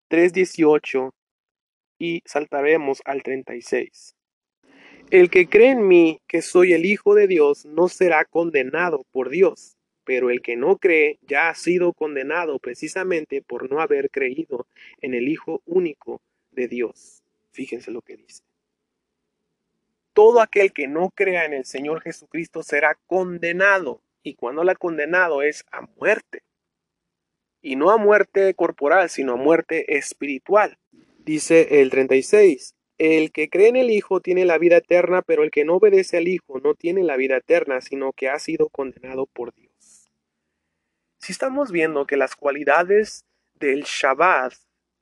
3:18 0.10 1.14
y 2.00 2.22
saltaremos 2.26 3.02
al 3.06 3.24
36. 3.24 4.16
El 5.10 5.30
que 5.30 5.48
cree 5.48 5.72
en 5.72 5.88
mí 5.88 6.20
que 6.28 6.42
soy 6.42 6.74
el 6.74 6.86
Hijo 6.86 7.16
de 7.16 7.28
Dios 7.28 7.66
no 7.66 7.88
será 7.88 8.26
condenado 8.26 9.06
por 9.12 9.30
Dios, 9.30 9.78
pero 10.04 10.30
el 10.30 10.42
que 10.42 10.58
no 10.58 10.78
cree 10.78 11.18
ya 11.22 11.50
ha 11.50 11.56
sido 11.56 11.94
condenado 11.94 12.60
precisamente 12.60 13.42
por 13.42 13.72
no 13.72 13.80
haber 13.80 14.10
creído 14.10 14.68
en 15.02 15.14
el 15.14 15.30
Hijo 15.30 15.62
único 15.66 16.22
de 16.52 16.68
Dios. 16.68 17.24
Fíjense 17.52 17.92
lo 17.92 18.02
que 18.02 18.18
dice 18.18 18.47
todo 20.18 20.42
aquel 20.42 20.74
que 20.74 20.88
no 20.88 21.12
crea 21.12 21.46
en 21.46 21.54
el 21.54 21.64
Señor 21.64 22.02
Jesucristo 22.02 22.64
será 22.64 22.98
condenado. 23.06 24.02
Y 24.24 24.34
cuando 24.34 24.64
la 24.64 24.74
condenado 24.74 25.44
es 25.44 25.64
a 25.72 25.82
muerte. 25.82 26.42
Y 27.62 27.76
no 27.76 27.92
a 27.92 27.98
muerte 27.98 28.52
corporal, 28.56 29.12
sino 29.12 29.34
a 29.34 29.36
muerte 29.36 29.96
espiritual. 29.96 30.80
Dice 31.20 31.82
el 31.82 31.92
36. 31.92 32.74
El 32.98 33.32
que 33.32 33.48
cree 33.48 33.68
en 33.68 33.76
el 33.76 33.92
Hijo 33.92 34.20
tiene 34.20 34.46
la 34.46 34.58
vida 34.58 34.78
eterna, 34.78 35.22
pero 35.22 35.44
el 35.44 35.52
que 35.52 35.66
no 35.66 35.76
obedece 35.76 36.18
al 36.18 36.28
Hijo 36.28 36.60
no 36.62 36.74
tiene 36.74 37.04
la 37.04 37.16
vida 37.16 37.38
eterna, 37.38 37.80
sino 37.82 38.12
que 38.12 38.28
ha 38.28 38.40
sido 38.40 38.70
condenado 38.70 39.28
por 39.28 39.54
Dios. 39.54 40.10
Si 41.20 41.32
estamos 41.32 41.72
viendo 41.72 42.08
que 42.08 42.18
las 42.18 42.36
cualidades 42.36 43.24
del 43.54 43.84
Shabbat 43.84 44.54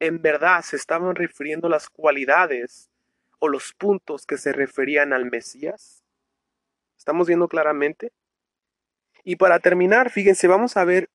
en 0.01 0.21
verdad 0.21 0.61
se 0.61 0.75
estaban 0.75 1.15
refiriendo 1.15 1.67
a 1.67 1.69
las 1.69 1.89
cualidades 1.89 2.89
los 3.47 3.73
puntos 3.73 4.25
que 4.25 4.37
se 4.37 4.53
referían 4.53 5.13
al 5.13 5.29
Mesías? 5.29 6.03
¿Estamos 6.97 7.27
viendo 7.27 7.47
claramente? 7.47 8.11
Y 9.23 9.37
para 9.37 9.59
terminar, 9.59 10.11
fíjense, 10.11 10.47
vamos 10.47 10.77
a 10.77 10.85
ver 10.85 11.09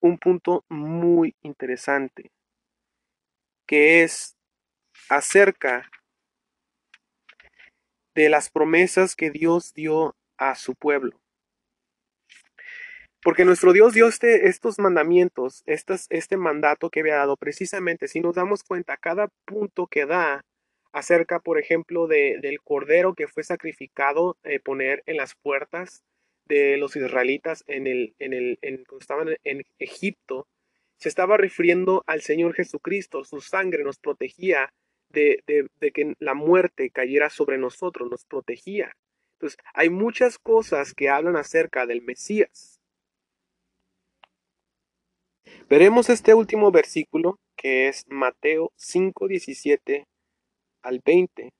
un 0.00 0.18
punto 0.18 0.64
muy 0.68 1.34
interesante, 1.42 2.30
que 3.66 4.02
es 4.02 4.36
acerca 5.08 5.90
de 8.14 8.28
las 8.28 8.50
promesas 8.50 9.16
que 9.16 9.30
Dios 9.30 9.72
dio 9.74 10.14
a 10.36 10.54
su 10.54 10.74
pueblo. 10.74 11.18
Porque 13.22 13.46
nuestro 13.46 13.72
Dios 13.72 13.94
dio 13.94 14.06
este, 14.06 14.48
estos 14.48 14.78
mandamientos, 14.78 15.62
este 15.66 16.36
mandato 16.36 16.90
que 16.90 17.00
había 17.00 17.16
dado, 17.16 17.38
precisamente, 17.38 18.06
si 18.06 18.20
nos 18.20 18.34
damos 18.34 18.62
cuenta, 18.62 18.98
cada 18.98 19.28
punto 19.46 19.86
que 19.86 20.04
da 20.04 20.44
acerca, 20.94 21.40
por 21.40 21.58
ejemplo, 21.58 22.06
de, 22.06 22.38
del 22.40 22.60
cordero 22.60 23.14
que 23.14 23.26
fue 23.26 23.42
sacrificado, 23.42 24.38
eh, 24.44 24.60
poner 24.60 25.02
en 25.06 25.16
las 25.16 25.34
puertas 25.34 26.04
de 26.46 26.76
los 26.76 26.94
israelitas 26.94 27.64
en 27.66 27.88
el, 27.88 28.14
en 28.20 28.32
el, 28.32 28.58
en, 28.62 28.84
cuando 28.84 29.00
estaban 29.00 29.36
en 29.42 29.64
Egipto, 29.80 30.46
se 30.96 31.08
estaba 31.08 31.36
refiriendo 31.36 32.04
al 32.06 32.22
Señor 32.22 32.54
Jesucristo. 32.54 33.24
Su 33.24 33.40
sangre 33.40 33.82
nos 33.82 33.98
protegía 33.98 34.72
de, 35.08 35.42
de, 35.48 35.66
de, 35.80 35.90
que 35.90 36.14
la 36.20 36.34
muerte 36.34 36.90
cayera 36.90 37.28
sobre 37.28 37.58
nosotros, 37.58 38.08
nos 38.08 38.24
protegía. 38.24 38.92
Entonces, 39.34 39.58
hay 39.74 39.90
muchas 39.90 40.38
cosas 40.38 40.94
que 40.94 41.08
hablan 41.08 41.34
acerca 41.34 41.86
del 41.86 42.02
Mesías. 42.02 42.78
Veremos 45.68 46.08
este 46.08 46.34
último 46.34 46.70
versículo, 46.70 47.40
que 47.56 47.88
es 47.88 48.04
Mateo 48.06 48.70
5, 48.76 49.26
17 49.26 50.06
al 50.84 51.00
20. 51.04 51.52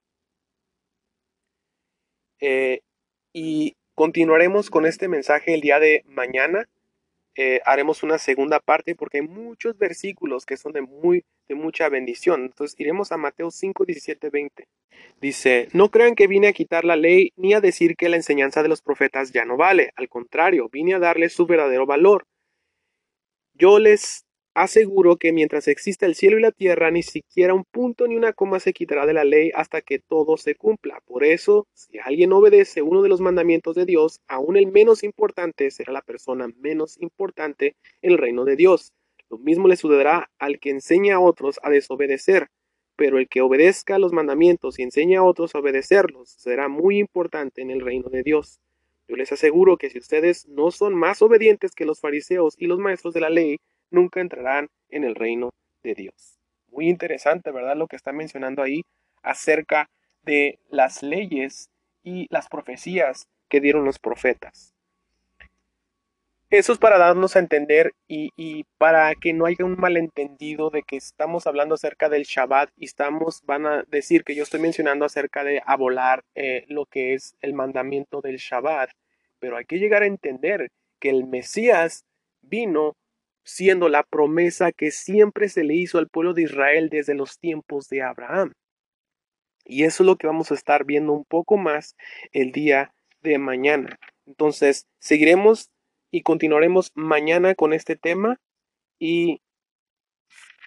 Eh, 2.40 2.80
y 3.32 3.74
continuaremos 3.94 4.70
con 4.70 4.86
este 4.86 5.08
mensaje 5.08 5.54
el 5.54 5.60
día 5.60 5.80
de 5.80 6.02
mañana. 6.06 6.68
Eh, 7.36 7.60
haremos 7.64 8.04
una 8.04 8.18
segunda 8.18 8.60
parte 8.60 8.94
porque 8.94 9.18
hay 9.18 9.26
muchos 9.26 9.76
versículos 9.76 10.46
que 10.46 10.56
son 10.56 10.72
de, 10.72 10.82
muy, 10.82 11.24
de 11.48 11.56
mucha 11.56 11.88
bendición. 11.88 12.44
Entonces 12.44 12.78
iremos 12.78 13.10
a 13.10 13.16
Mateo 13.16 13.50
5, 13.50 13.84
17, 13.84 14.30
20. 14.30 14.68
Dice, 15.20 15.68
no 15.72 15.90
crean 15.90 16.14
que 16.14 16.28
vine 16.28 16.48
a 16.48 16.52
quitar 16.52 16.84
la 16.84 16.96
ley 16.96 17.32
ni 17.36 17.54
a 17.54 17.60
decir 17.60 17.96
que 17.96 18.08
la 18.08 18.16
enseñanza 18.16 18.62
de 18.62 18.68
los 18.68 18.82
profetas 18.82 19.32
ya 19.32 19.44
no 19.44 19.56
vale. 19.56 19.90
Al 19.96 20.08
contrario, 20.08 20.68
vine 20.70 20.94
a 20.94 21.00
darles 21.00 21.32
su 21.32 21.46
verdadero 21.46 21.86
valor. 21.86 22.26
Yo 23.54 23.78
les 23.78 24.23
Aseguro 24.56 25.16
que 25.16 25.32
mientras 25.32 25.66
exista 25.66 26.06
el 26.06 26.14
cielo 26.14 26.38
y 26.38 26.42
la 26.42 26.52
tierra, 26.52 26.92
ni 26.92 27.02
siquiera 27.02 27.54
un 27.54 27.64
punto 27.64 28.06
ni 28.06 28.16
una 28.16 28.32
coma 28.32 28.60
se 28.60 28.72
quitará 28.72 29.04
de 29.04 29.12
la 29.12 29.24
ley 29.24 29.50
hasta 29.52 29.80
que 29.80 29.98
todo 29.98 30.36
se 30.36 30.54
cumpla. 30.54 31.00
Por 31.06 31.24
eso, 31.24 31.66
si 31.72 31.98
alguien 31.98 32.32
obedece 32.32 32.80
uno 32.80 33.02
de 33.02 33.08
los 33.08 33.20
mandamientos 33.20 33.74
de 33.74 33.84
Dios, 33.84 34.20
aún 34.28 34.56
el 34.56 34.70
menos 34.70 35.02
importante 35.02 35.72
será 35.72 35.92
la 35.92 36.02
persona 36.02 36.46
menos 36.60 36.96
importante 37.00 37.74
en 38.00 38.12
el 38.12 38.18
reino 38.18 38.44
de 38.44 38.54
Dios. 38.54 38.92
Lo 39.28 39.38
mismo 39.38 39.66
le 39.66 39.74
sucederá 39.74 40.30
al 40.38 40.60
que 40.60 40.70
enseña 40.70 41.16
a 41.16 41.20
otros 41.20 41.58
a 41.64 41.70
desobedecer, 41.70 42.46
pero 42.94 43.18
el 43.18 43.26
que 43.28 43.40
obedezca 43.40 43.98
los 43.98 44.12
mandamientos 44.12 44.78
y 44.78 44.84
enseña 44.84 45.18
a 45.18 45.24
otros 45.24 45.56
a 45.56 45.58
obedecerlos 45.58 46.30
será 46.30 46.68
muy 46.68 46.98
importante 46.98 47.60
en 47.60 47.72
el 47.72 47.80
reino 47.80 48.08
de 48.08 48.22
Dios. 48.22 48.60
Yo 49.08 49.16
les 49.16 49.32
aseguro 49.32 49.78
que 49.78 49.90
si 49.90 49.98
ustedes 49.98 50.46
no 50.46 50.70
son 50.70 50.94
más 50.94 51.22
obedientes 51.22 51.72
que 51.72 51.84
los 51.84 52.00
fariseos 52.00 52.54
y 52.56 52.66
los 52.66 52.78
maestros 52.78 53.12
de 53.14 53.20
la 53.20 53.30
ley, 53.30 53.58
nunca 53.94 54.20
entrarán 54.20 54.68
en 54.90 55.04
el 55.04 55.14
reino 55.14 55.50
de 55.82 55.94
Dios. 55.94 56.38
Muy 56.70 56.88
interesante, 56.88 57.50
¿verdad? 57.50 57.76
Lo 57.76 57.86
que 57.86 57.96
está 57.96 58.12
mencionando 58.12 58.62
ahí 58.62 58.82
acerca 59.22 59.88
de 60.22 60.58
las 60.68 61.02
leyes 61.02 61.70
y 62.02 62.26
las 62.30 62.48
profecías 62.48 63.26
que 63.48 63.60
dieron 63.60 63.84
los 63.84 63.98
profetas. 63.98 64.74
Eso 66.50 66.72
es 66.72 66.78
para 66.78 66.98
darnos 66.98 67.34
a 67.34 67.40
entender 67.40 67.94
y, 68.06 68.64
para 68.78 69.12
que 69.16 69.32
no 69.32 69.46
haya 69.46 69.64
un 69.64 69.76
malentendido 69.76 70.70
de 70.70 70.82
que 70.82 70.96
estamos 70.96 71.48
hablando 71.48 71.74
acerca 71.74 72.08
del 72.08 72.22
Shabbat 72.22 72.70
y 72.76 72.84
estamos, 72.84 73.42
van 73.44 73.66
a 73.66 73.82
decir 73.88 74.22
que 74.22 74.36
yo 74.36 74.44
estoy 74.44 74.60
mencionando 74.60 75.04
acerca 75.04 75.42
de 75.42 75.62
abolar 75.66 76.22
eh, 76.36 76.64
lo 76.68 76.86
que 76.86 77.14
es 77.14 77.34
el 77.40 77.54
mandamiento 77.54 78.20
del 78.20 78.36
Shabbat. 78.36 78.90
Pero 79.40 79.56
hay 79.56 79.64
que 79.64 79.80
llegar 79.80 80.02
a 80.02 80.06
entender 80.06 80.70
que 81.00 81.10
el 81.10 81.26
Mesías 81.26 82.04
vino 82.42 82.94
siendo 83.44 83.88
la 83.88 84.02
promesa 84.02 84.72
que 84.72 84.90
siempre 84.90 85.48
se 85.48 85.64
le 85.64 85.74
hizo 85.74 85.98
al 85.98 86.08
pueblo 86.08 86.34
de 86.34 86.42
Israel 86.42 86.88
desde 86.90 87.14
los 87.14 87.38
tiempos 87.38 87.88
de 87.88 88.02
Abraham. 88.02 88.52
Y 89.64 89.84
eso 89.84 90.02
es 90.02 90.06
lo 90.06 90.16
que 90.16 90.26
vamos 90.26 90.50
a 90.50 90.54
estar 90.54 90.84
viendo 90.84 91.12
un 91.12 91.24
poco 91.24 91.56
más 91.56 91.96
el 92.32 92.52
día 92.52 92.92
de 93.22 93.38
mañana. 93.38 93.98
Entonces, 94.26 94.86
seguiremos 94.98 95.70
y 96.10 96.22
continuaremos 96.22 96.90
mañana 96.94 97.54
con 97.54 97.72
este 97.72 97.96
tema 97.96 98.36
y 98.98 99.40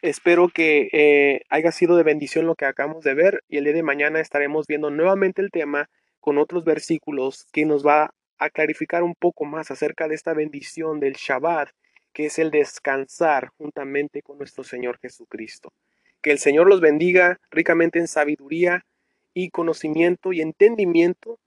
espero 0.01 0.49
que 0.49 0.89
eh, 0.91 1.41
haya 1.49 1.71
sido 1.71 1.95
de 1.95 2.03
bendición 2.03 2.45
lo 2.45 2.55
que 2.55 2.65
acabamos 2.65 3.03
de 3.03 3.13
ver 3.13 3.43
y 3.47 3.57
el 3.57 3.63
día 3.63 3.73
de 3.73 3.83
mañana 3.83 4.19
estaremos 4.19 4.67
viendo 4.67 4.89
nuevamente 4.89 5.41
el 5.41 5.51
tema 5.51 5.89
con 6.19 6.37
otros 6.37 6.63
versículos 6.65 7.45
que 7.51 7.65
nos 7.65 7.85
va 7.85 8.11
a 8.37 8.49
clarificar 8.49 9.03
un 9.03 9.15
poco 9.15 9.45
más 9.45 9.71
acerca 9.71 10.07
de 10.07 10.15
esta 10.15 10.33
bendición 10.33 10.99
del 10.99 11.13
Shabbat, 11.13 11.69
que 12.17 12.25
es 12.25 12.39
el 12.39 12.49
descansar 12.49 13.49
juntamente 13.59 14.23
con 14.23 14.39
nuestro 14.39 14.63
Señor 14.63 14.97
Jesucristo. 14.97 15.71
Que 16.19 16.31
el 16.31 16.39
Señor 16.39 16.67
los 16.67 16.81
bendiga 16.81 17.39
ricamente 17.51 17.99
en 17.99 18.07
sabiduría 18.07 18.87
y 19.35 19.51
conocimiento 19.51 20.33
y 20.33 20.41
entendimiento 20.41 21.37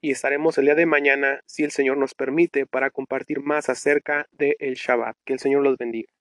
y 0.00 0.12
estaremos 0.12 0.56
el 0.58 0.66
día 0.66 0.76
de 0.76 0.86
mañana, 0.86 1.40
si 1.46 1.64
el 1.64 1.72
Señor 1.72 1.96
nos 1.96 2.14
permite, 2.14 2.66
para 2.66 2.90
compartir 2.90 3.40
más 3.40 3.68
acerca 3.68 4.28
del 4.30 4.54
el 4.60 4.74
Shabbat. 4.74 5.16
Que 5.24 5.32
el 5.32 5.40
Señor 5.40 5.64
los 5.64 5.76
bendiga. 5.76 6.12